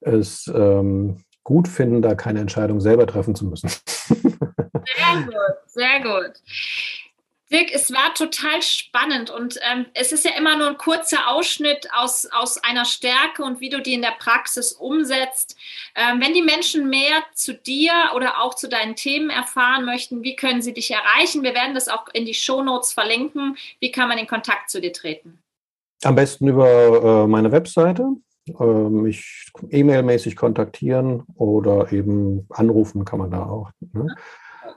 es 0.00 0.50
ähm, 0.54 1.18
gut 1.42 1.68
finden, 1.68 2.02
da 2.02 2.14
keine 2.14 2.40
Entscheidung 2.40 2.80
selber 2.80 3.06
treffen 3.06 3.34
zu 3.34 3.46
müssen. 3.46 3.68
Sehr 3.68 5.22
gut, 5.24 5.34
sehr 5.66 6.00
gut. 6.02 6.32
Dirk, 7.54 7.72
es 7.72 7.92
war 7.92 8.12
total 8.14 8.62
spannend 8.62 9.30
und 9.30 9.60
ähm, 9.70 9.86
es 9.94 10.10
ist 10.10 10.24
ja 10.24 10.32
immer 10.36 10.58
nur 10.58 10.70
ein 10.70 10.76
kurzer 10.76 11.30
Ausschnitt 11.30 11.86
aus, 11.96 12.26
aus 12.32 12.58
einer 12.58 12.84
Stärke 12.84 13.44
und 13.44 13.60
wie 13.60 13.68
du 13.68 13.80
die 13.80 13.94
in 13.94 14.02
der 14.02 14.14
Praxis 14.18 14.72
umsetzt. 14.72 15.56
Ähm, 15.94 16.20
wenn 16.20 16.34
die 16.34 16.42
Menschen 16.42 16.88
mehr 16.90 17.22
zu 17.32 17.54
dir 17.54 17.92
oder 18.16 18.42
auch 18.42 18.54
zu 18.54 18.68
deinen 18.68 18.96
Themen 18.96 19.30
erfahren 19.30 19.84
möchten, 19.84 20.24
wie 20.24 20.34
können 20.34 20.62
sie 20.62 20.74
dich 20.74 20.90
erreichen? 20.90 21.44
Wir 21.44 21.54
werden 21.54 21.74
das 21.74 21.86
auch 21.86 22.08
in 22.12 22.26
die 22.26 22.34
Shownotes 22.34 22.92
verlinken. 22.92 23.56
Wie 23.78 23.92
kann 23.92 24.08
man 24.08 24.18
in 24.18 24.26
Kontakt 24.26 24.68
zu 24.68 24.80
dir 24.80 24.92
treten? 24.92 25.38
Am 26.02 26.16
besten 26.16 26.48
über 26.48 27.24
äh, 27.24 27.28
meine 27.28 27.52
Webseite 27.52 28.08
äh, 28.48 28.64
mich 28.64 29.52
e-mail-mäßig 29.70 30.34
kontaktieren 30.34 31.22
oder 31.36 31.92
eben 31.92 32.48
anrufen 32.50 33.04
kann 33.04 33.20
man 33.20 33.30
da 33.30 33.44
auch. 33.46 33.70
Ne? 33.92 34.12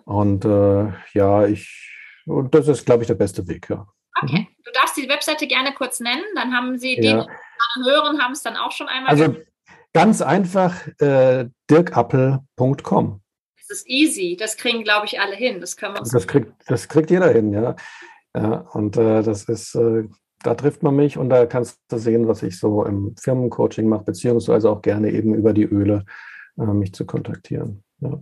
Und 0.05 0.45
äh, 0.45 0.91
ja, 1.13 1.47
ich, 1.47 1.96
und 2.27 2.53
das 2.53 2.67
ist, 2.67 2.85
glaube 2.85 3.03
ich, 3.03 3.07
der 3.07 3.15
beste 3.15 3.47
Weg, 3.47 3.69
ja. 3.69 3.87
Okay, 4.21 4.39
mhm. 4.39 4.47
du 4.63 4.71
darfst 4.73 4.97
die 4.97 5.07
Webseite 5.09 5.47
gerne 5.47 5.73
kurz 5.73 5.99
nennen, 5.99 6.23
dann 6.35 6.53
haben 6.53 6.77
sie, 6.77 6.95
die 6.95 7.07
ja. 7.07 7.27
hören, 7.83 8.21
haben 8.21 8.33
es 8.33 8.41
dann 8.41 8.55
auch 8.55 8.71
schon 8.71 8.87
einmal. 8.87 9.11
Also 9.11 9.35
ganz 9.93 10.21
einfach 10.21 10.87
äh, 10.99 11.45
dirkappel.com. 11.69 13.21
Das 13.55 13.79
ist 13.79 13.89
easy, 13.89 14.37
das 14.39 14.57
kriegen, 14.57 14.83
glaube 14.83 15.05
ich, 15.05 15.19
alle 15.19 15.35
hin. 15.35 15.59
Das 15.59 15.75
können 15.75 15.95
wir 15.95 15.99
uns. 16.01 16.11
Das 16.11 16.27
kriegt, 16.27 16.51
das 16.67 16.87
kriegt 16.87 17.09
jeder 17.11 17.29
hin, 17.29 17.51
ja. 17.51 17.75
ja 18.35 18.67
und 18.73 18.95
äh, 18.97 19.23
das 19.23 19.43
ist, 19.45 19.75
äh, 19.75 20.03
da 20.43 20.55
trifft 20.55 20.83
man 20.83 20.95
mich 20.95 21.17
und 21.17 21.29
da 21.29 21.45
kannst 21.45 21.79
du 21.89 21.97
sehen, 21.97 22.27
was 22.27 22.43
ich 22.43 22.59
so 22.59 22.85
im 22.85 23.15
Firmencoaching 23.17 23.87
mache, 23.87 24.03
beziehungsweise 24.03 24.69
auch 24.69 24.81
gerne 24.81 25.11
eben 25.11 25.33
über 25.33 25.53
die 25.53 25.65
Öle 25.65 26.05
äh, 26.57 26.65
mich 26.65 26.93
zu 26.93 27.05
kontaktieren. 27.05 27.83
Ja. 27.99 28.09
ja. 28.09 28.21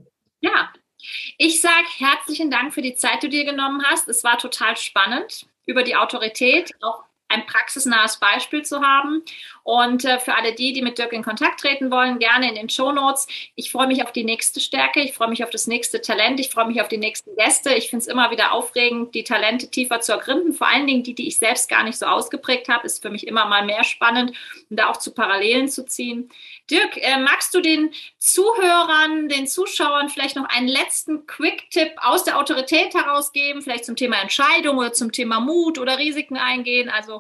Ich 1.38 1.60
sage 1.60 1.88
herzlichen 1.98 2.50
Dank 2.50 2.74
für 2.74 2.82
die 2.82 2.96
Zeit, 2.96 3.22
die 3.22 3.28
du 3.28 3.38
dir 3.38 3.46
genommen 3.46 3.84
hast. 3.86 4.08
Es 4.08 4.24
war 4.24 4.38
total 4.38 4.78
spannend 4.78 5.48
über 5.66 5.84
die 5.84 5.96
Autorität, 5.96 6.72
auch 6.82 7.04
ein 7.28 7.46
praxisnahes 7.46 8.18
Beispiel 8.18 8.64
zu 8.64 8.82
haben. 8.82 9.24
Und 9.64 10.06
äh, 10.06 10.20
für 10.20 10.36
alle 10.36 10.54
die, 10.54 10.74
die 10.74 10.82
mit 10.82 10.98
Dirk 10.98 11.12
in 11.12 11.24
Kontakt 11.24 11.60
treten 11.60 11.90
wollen, 11.90 12.20
gerne 12.20 12.50
in 12.50 12.56
den 12.56 12.70
Show 12.70 12.92
Notes. 12.92 13.28
Ich 13.56 13.72
freue 13.72 13.88
mich 13.88 14.04
auf 14.04 14.12
die 14.12 14.24
nächste 14.24 14.60
Stärke, 14.60 15.02
ich 15.02 15.14
freue 15.14 15.30
mich 15.30 15.44
auf 15.44 15.50
das 15.50 15.66
nächste 15.66 16.02
Talent, 16.02 16.40
ich 16.40 16.50
freue 16.50 16.68
mich 16.68 16.82
auf 16.82 16.88
die 16.88 16.98
nächsten 16.98 17.36
Gäste. 17.36 17.74
Ich 17.74 17.90
finde 17.90 18.04
es 18.04 18.08
immer 18.08 18.30
wieder 18.30 18.52
aufregend, 18.52 19.16
die 19.16 19.24
Talente 19.24 19.70
tiefer 19.70 20.02
zu 20.02 20.12
ergründen. 20.12 20.54
Vor 20.54 20.68
allen 20.68 20.86
Dingen 20.86 21.04
die, 21.04 21.16
die 21.16 21.28
ich 21.28 21.40
selbst 21.40 21.68
gar 21.68 21.84
nicht 21.84 21.98
so 21.98 22.06
ausgeprägt 22.06 22.70
habe, 22.70 22.86
ist 22.86 23.02
für 23.02 23.10
mich 23.10 23.26
immer 23.26 23.46
mal 23.46 23.66
mehr 23.66 23.84
spannend, 23.84 24.34
um 24.70 24.78
da 24.78 24.90
auch 24.90 24.98
zu 24.98 25.12
Parallelen 25.12 25.68
zu 25.68 25.86
ziehen. 25.86 26.30
Dirk, 26.70 26.98
äh, 26.98 27.18
magst 27.18 27.54
du 27.54 27.62
den 27.62 27.92
Zuhörern, 28.18 29.30
den 29.30 29.48
Zuschauern 29.48 30.10
vielleicht 30.10 30.36
noch 30.36 30.50
einen 30.50 30.68
letzten 30.68 31.26
Quick-Tipp 31.28 31.94
aus 31.98 32.24
der 32.24 32.40
Autorität 32.40 32.94
herausgeben, 32.94 33.62
vielleicht 33.62 33.86
zum 33.86 33.96
Thema 33.96 34.22
Entscheidung 34.22 34.78
oder 34.78 34.94
zum 34.94 35.12
Thema 35.12 35.40
Mut 35.40 35.78
oder 35.78 35.98
Risiken 35.98 36.38
eingehen? 36.38 36.90
Also 36.90 37.15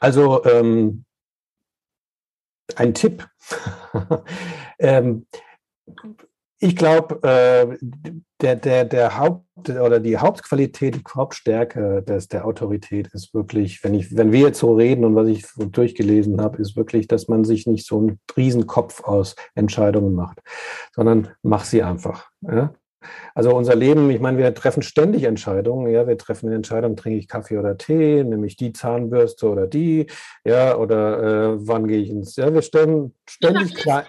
also 0.00 0.44
ähm, 0.44 1.04
ein 2.76 2.94
Tipp. 2.94 3.26
ähm, 4.78 5.26
ich 6.58 6.76
glaube, 6.76 7.22
äh, 7.22 7.76
der, 8.40 8.56
der, 8.56 8.84
der 8.86 9.18
Haupt 9.18 9.68
oder 9.68 10.00
die 10.00 10.16
Hauptqualität, 10.16 10.96
die 10.96 11.02
Hauptstärke 11.14 12.02
des, 12.02 12.28
der 12.28 12.46
Autorität 12.46 13.08
ist 13.12 13.34
wirklich, 13.34 13.84
wenn 13.84 13.92
ich, 13.92 14.16
wenn 14.16 14.32
wir 14.32 14.40
jetzt 14.40 14.60
so 14.60 14.74
reden 14.74 15.04
und 15.04 15.14
was 15.14 15.28
ich 15.28 15.44
durchgelesen 15.56 16.40
habe, 16.40 16.62
ist 16.62 16.74
wirklich, 16.74 17.06
dass 17.06 17.28
man 17.28 17.44
sich 17.44 17.66
nicht 17.66 17.86
so 17.86 17.98
einen 17.98 18.20
Riesenkopf 18.34 19.04
aus 19.04 19.36
Entscheidungen 19.54 20.14
macht, 20.14 20.40
sondern 20.94 21.34
mach 21.42 21.64
sie 21.64 21.82
einfach. 21.82 22.30
Ja? 22.40 22.74
Also 23.34 23.54
unser 23.54 23.74
Leben, 23.74 24.10
ich 24.10 24.20
meine, 24.20 24.38
wir 24.38 24.54
treffen 24.54 24.82
ständig 24.82 25.24
Entscheidungen. 25.24 25.92
Ja, 25.92 26.06
wir 26.06 26.18
treffen 26.18 26.46
eine 26.46 26.56
Entscheidung, 26.56 26.96
trinke 26.96 27.18
ich 27.18 27.28
Kaffee 27.28 27.58
oder 27.58 27.76
Tee, 27.76 28.24
nehme 28.24 28.46
ich 28.46 28.56
die 28.56 28.72
Zahnbürste 28.72 29.48
oder 29.48 29.66
die, 29.66 30.06
ja, 30.44 30.76
oder 30.76 31.22
äh, 31.22 31.68
wann 31.68 31.86
gehe 31.86 31.98
ich 31.98 32.10
ins, 32.10 32.36
ja, 32.36 32.52
wir 32.52 32.62
stellen 32.62 33.14
ständig 33.28 33.74
klein. 33.74 34.04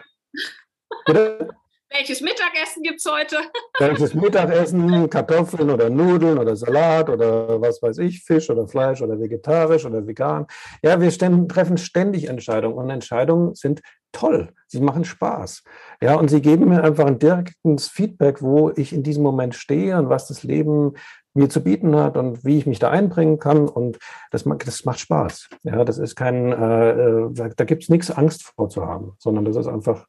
Welches 1.98 2.20
Mittagessen 2.20 2.84
gibt 2.84 3.00
es 3.00 3.10
heute? 3.10 3.38
Welches 3.80 4.14
Mittagessen, 4.14 5.10
Kartoffeln 5.10 5.70
oder 5.70 5.90
Nudeln 5.90 6.38
oder 6.38 6.56
Salat 6.56 7.10
oder 7.10 7.62
was 7.62 7.82
weiß 7.82 8.00
ich, 8.00 8.22
Fisch 8.22 8.50
oder 8.50 8.68
Fleisch 8.68 9.02
oder 9.02 9.18
vegetarisch 9.18 9.86
oder 9.86 10.06
vegan. 10.06 10.46
Ja, 10.82 11.00
wir 11.00 11.10
treffen 11.48 11.78
ständig 11.78 12.28
Entscheidungen 12.28 12.76
und 12.76 12.90
Entscheidungen 12.90 13.56
sind 13.56 13.82
toll. 14.12 14.50
Sie 14.68 14.82
machen 14.82 15.06
Spaß. 15.06 15.64
Ja, 16.02 16.16
und 16.16 16.30
sie 16.30 16.42
geben 16.42 16.68
mir 16.68 16.84
einfach 16.84 17.06
ein 17.06 17.20
direktes 17.20 17.88
Feedback, 17.88 18.42
wo 18.42 18.72
ich 18.76 18.92
in 18.92 19.04
diesem 19.04 19.24
Moment 19.24 19.56
stehe 19.56 19.98
und 19.98 20.10
was 20.10 20.28
das 20.28 20.44
Leben 20.44 20.96
mir 21.34 21.50
zu 21.50 21.64
bieten 21.64 21.96
hat 21.96 22.18
und 22.18 22.44
wie 22.44 22.58
ich 22.58 22.66
mich 22.66 22.80
da 22.80 22.92
einbringen 22.92 23.40
kann. 23.40 23.70
Und 23.70 24.00
das, 24.32 24.44
das 24.66 24.84
macht 24.84 25.00
Spaß. 25.00 25.48
Ja, 25.64 25.86
das 25.86 25.98
ist 25.98 26.16
kein, 26.16 26.52
äh, 26.52 26.90
äh 26.90 27.50
da 27.56 27.64
gibt 27.64 27.84
es 27.84 27.90
nichts 27.90 28.12
Angst 28.12 28.44
vor 28.44 28.70
zu 28.70 28.86
haben, 28.86 29.14
sondern 29.18 29.46
das 29.46 29.56
ist 29.56 29.68
einfach 29.68 30.08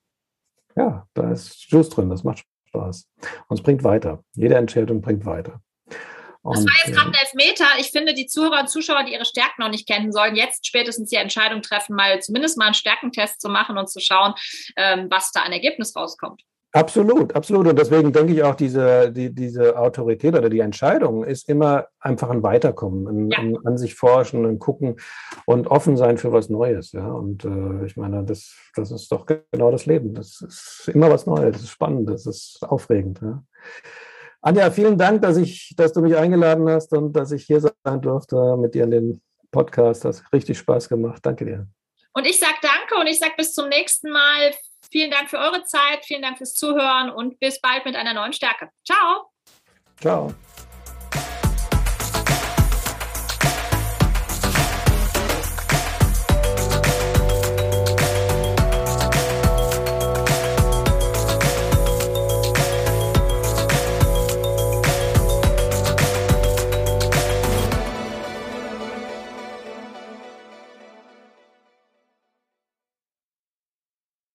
ja, 0.76 1.06
da 1.14 1.30
ist 1.32 1.70
Juice 1.70 1.88
drin, 1.88 2.10
das 2.10 2.24
macht 2.24 2.44
Spaß. 2.68 3.08
Und 3.48 3.58
es 3.58 3.62
bringt 3.62 3.82
weiter. 3.84 4.22
Jede 4.34 4.56
Entscheidung 4.56 5.00
bringt 5.00 5.24
weiter. 5.24 5.60
Und, 6.42 6.58
das 6.58 6.64
war 6.64 6.86
jetzt 6.86 6.96
gerade 6.96 7.10
ein 7.10 7.20
Elfmeter. 7.20 7.66
Ich 7.78 7.90
finde, 7.90 8.14
die 8.14 8.26
Zuhörer 8.26 8.60
und 8.60 8.68
Zuschauer, 8.68 9.02
die 9.02 9.14
ihre 9.14 9.24
Stärken 9.24 9.62
noch 9.62 9.68
nicht 9.68 9.88
kennen, 9.88 10.12
sollen 10.12 10.36
jetzt 10.36 10.64
spätestens 10.64 11.10
die 11.10 11.16
Entscheidung 11.16 11.60
treffen, 11.60 11.96
mal 11.96 12.20
zumindest 12.20 12.56
mal 12.56 12.66
einen 12.66 12.74
Stärkentest 12.74 13.40
zu 13.40 13.48
machen 13.48 13.78
und 13.78 13.90
zu 13.90 13.98
schauen, 13.98 14.34
ähm, 14.76 15.08
was 15.10 15.32
da 15.32 15.42
ein 15.42 15.52
Ergebnis 15.52 15.96
rauskommt. 15.96 16.42
Absolut, 16.76 17.34
absolut. 17.34 17.66
Und 17.66 17.78
deswegen 17.78 18.12
denke 18.12 18.34
ich 18.34 18.42
auch, 18.42 18.54
diese, 18.54 19.10
die, 19.10 19.34
diese 19.34 19.78
Autorität 19.78 20.34
oder 20.34 20.50
die 20.50 20.60
Entscheidung 20.60 21.24
ist 21.24 21.48
immer 21.48 21.86
einfach 22.00 22.28
ein 22.28 22.42
Weiterkommen, 22.42 23.08
ein, 23.08 23.30
ja. 23.30 23.38
ein 23.38 23.56
an 23.64 23.78
sich 23.78 23.94
forschen, 23.94 24.44
ein 24.44 24.58
Gucken 24.58 24.96
und 25.46 25.68
offen 25.68 25.96
sein 25.96 26.18
für 26.18 26.32
was 26.32 26.50
Neues. 26.50 26.92
Ja. 26.92 27.08
Und 27.08 27.44
äh, 27.46 27.86
ich 27.86 27.96
meine, 27.96 28.24
das, 28.24 28.54
das 28.74 28.90
ist 28.90 29.10
doch 29.10 29.24
genau 29.26 29.70
das 29.70 29.86
Leben. 29.86 30.12
Das 30.12 30.42
ist 30.42 30.90
immer 30.92 31.10
was 31.10 31.24
Neues, 31.24 31.54
das 31.54 31.62
ist 31.62 31.70
spannend, 31.70 32.10
das 32.10 32.26
ist 32.26 32.58
aufregend. 32.62 33.20
Ja. 33.22 33.42
Anja, 34.42 34.70
vielen 34.70 34.98
Dank, 34.98 35.22
dass 35.22 35.38
ich, 35.38 35.72
dass 35.76 35.94
du 35.94 36.02
mich 36.02 36.16
eingeladen 36.16 36.68
hast 36.68 36.92
und 36.92 37.14
dass 37.14 37.32
ich 37.32 37.44
hier 37.44 37.60
sein 37.60 38.00
durfte 38.02 38.56
mit 38.58 38.74
dir 38.74 38.84
in 38.84 38.90
den 38.90 39.22
Podcast. 39.50 40.04
Das 40.04 40.22
hat 40.22 40.32
richtig 40.32 40.58
Spaß 40.58 40.90
gemacht. 40.90 41.24
Danke 41.24 41.46
dir. 41.46 41.66
Und 42.12 42.26
ich 42.26 42.38
sage 42.38 42.54
danke 42.62 43.00
und 43.00 43.06
ich 43.06 43.18
sage 43.18 43.32
bis 43.36 43.54
zum 43.54 43.68
nächsten 43.68 44.10
Mal. 44.10 44.52
Vielen 44.90 45.10
Dank 45.10 45.28
für 45.28 45.38
eure 45.38 45.64
Zeit, 45.64 46.04
vielen 46.04 46.22
Dank 46.22 46.38
fürs 46.38 46.54
Zuhören 46.54 47.10
und 47.10 47.38
bis 47.40 47.60
bald 47.60 47.84
mit 47.84 47.96
einer 47.96 48.14
neuen 48.14 48.32
Stärke. 48.32 48.70
Ciao. 48.84 49.30
Ciao. 50.00 50.34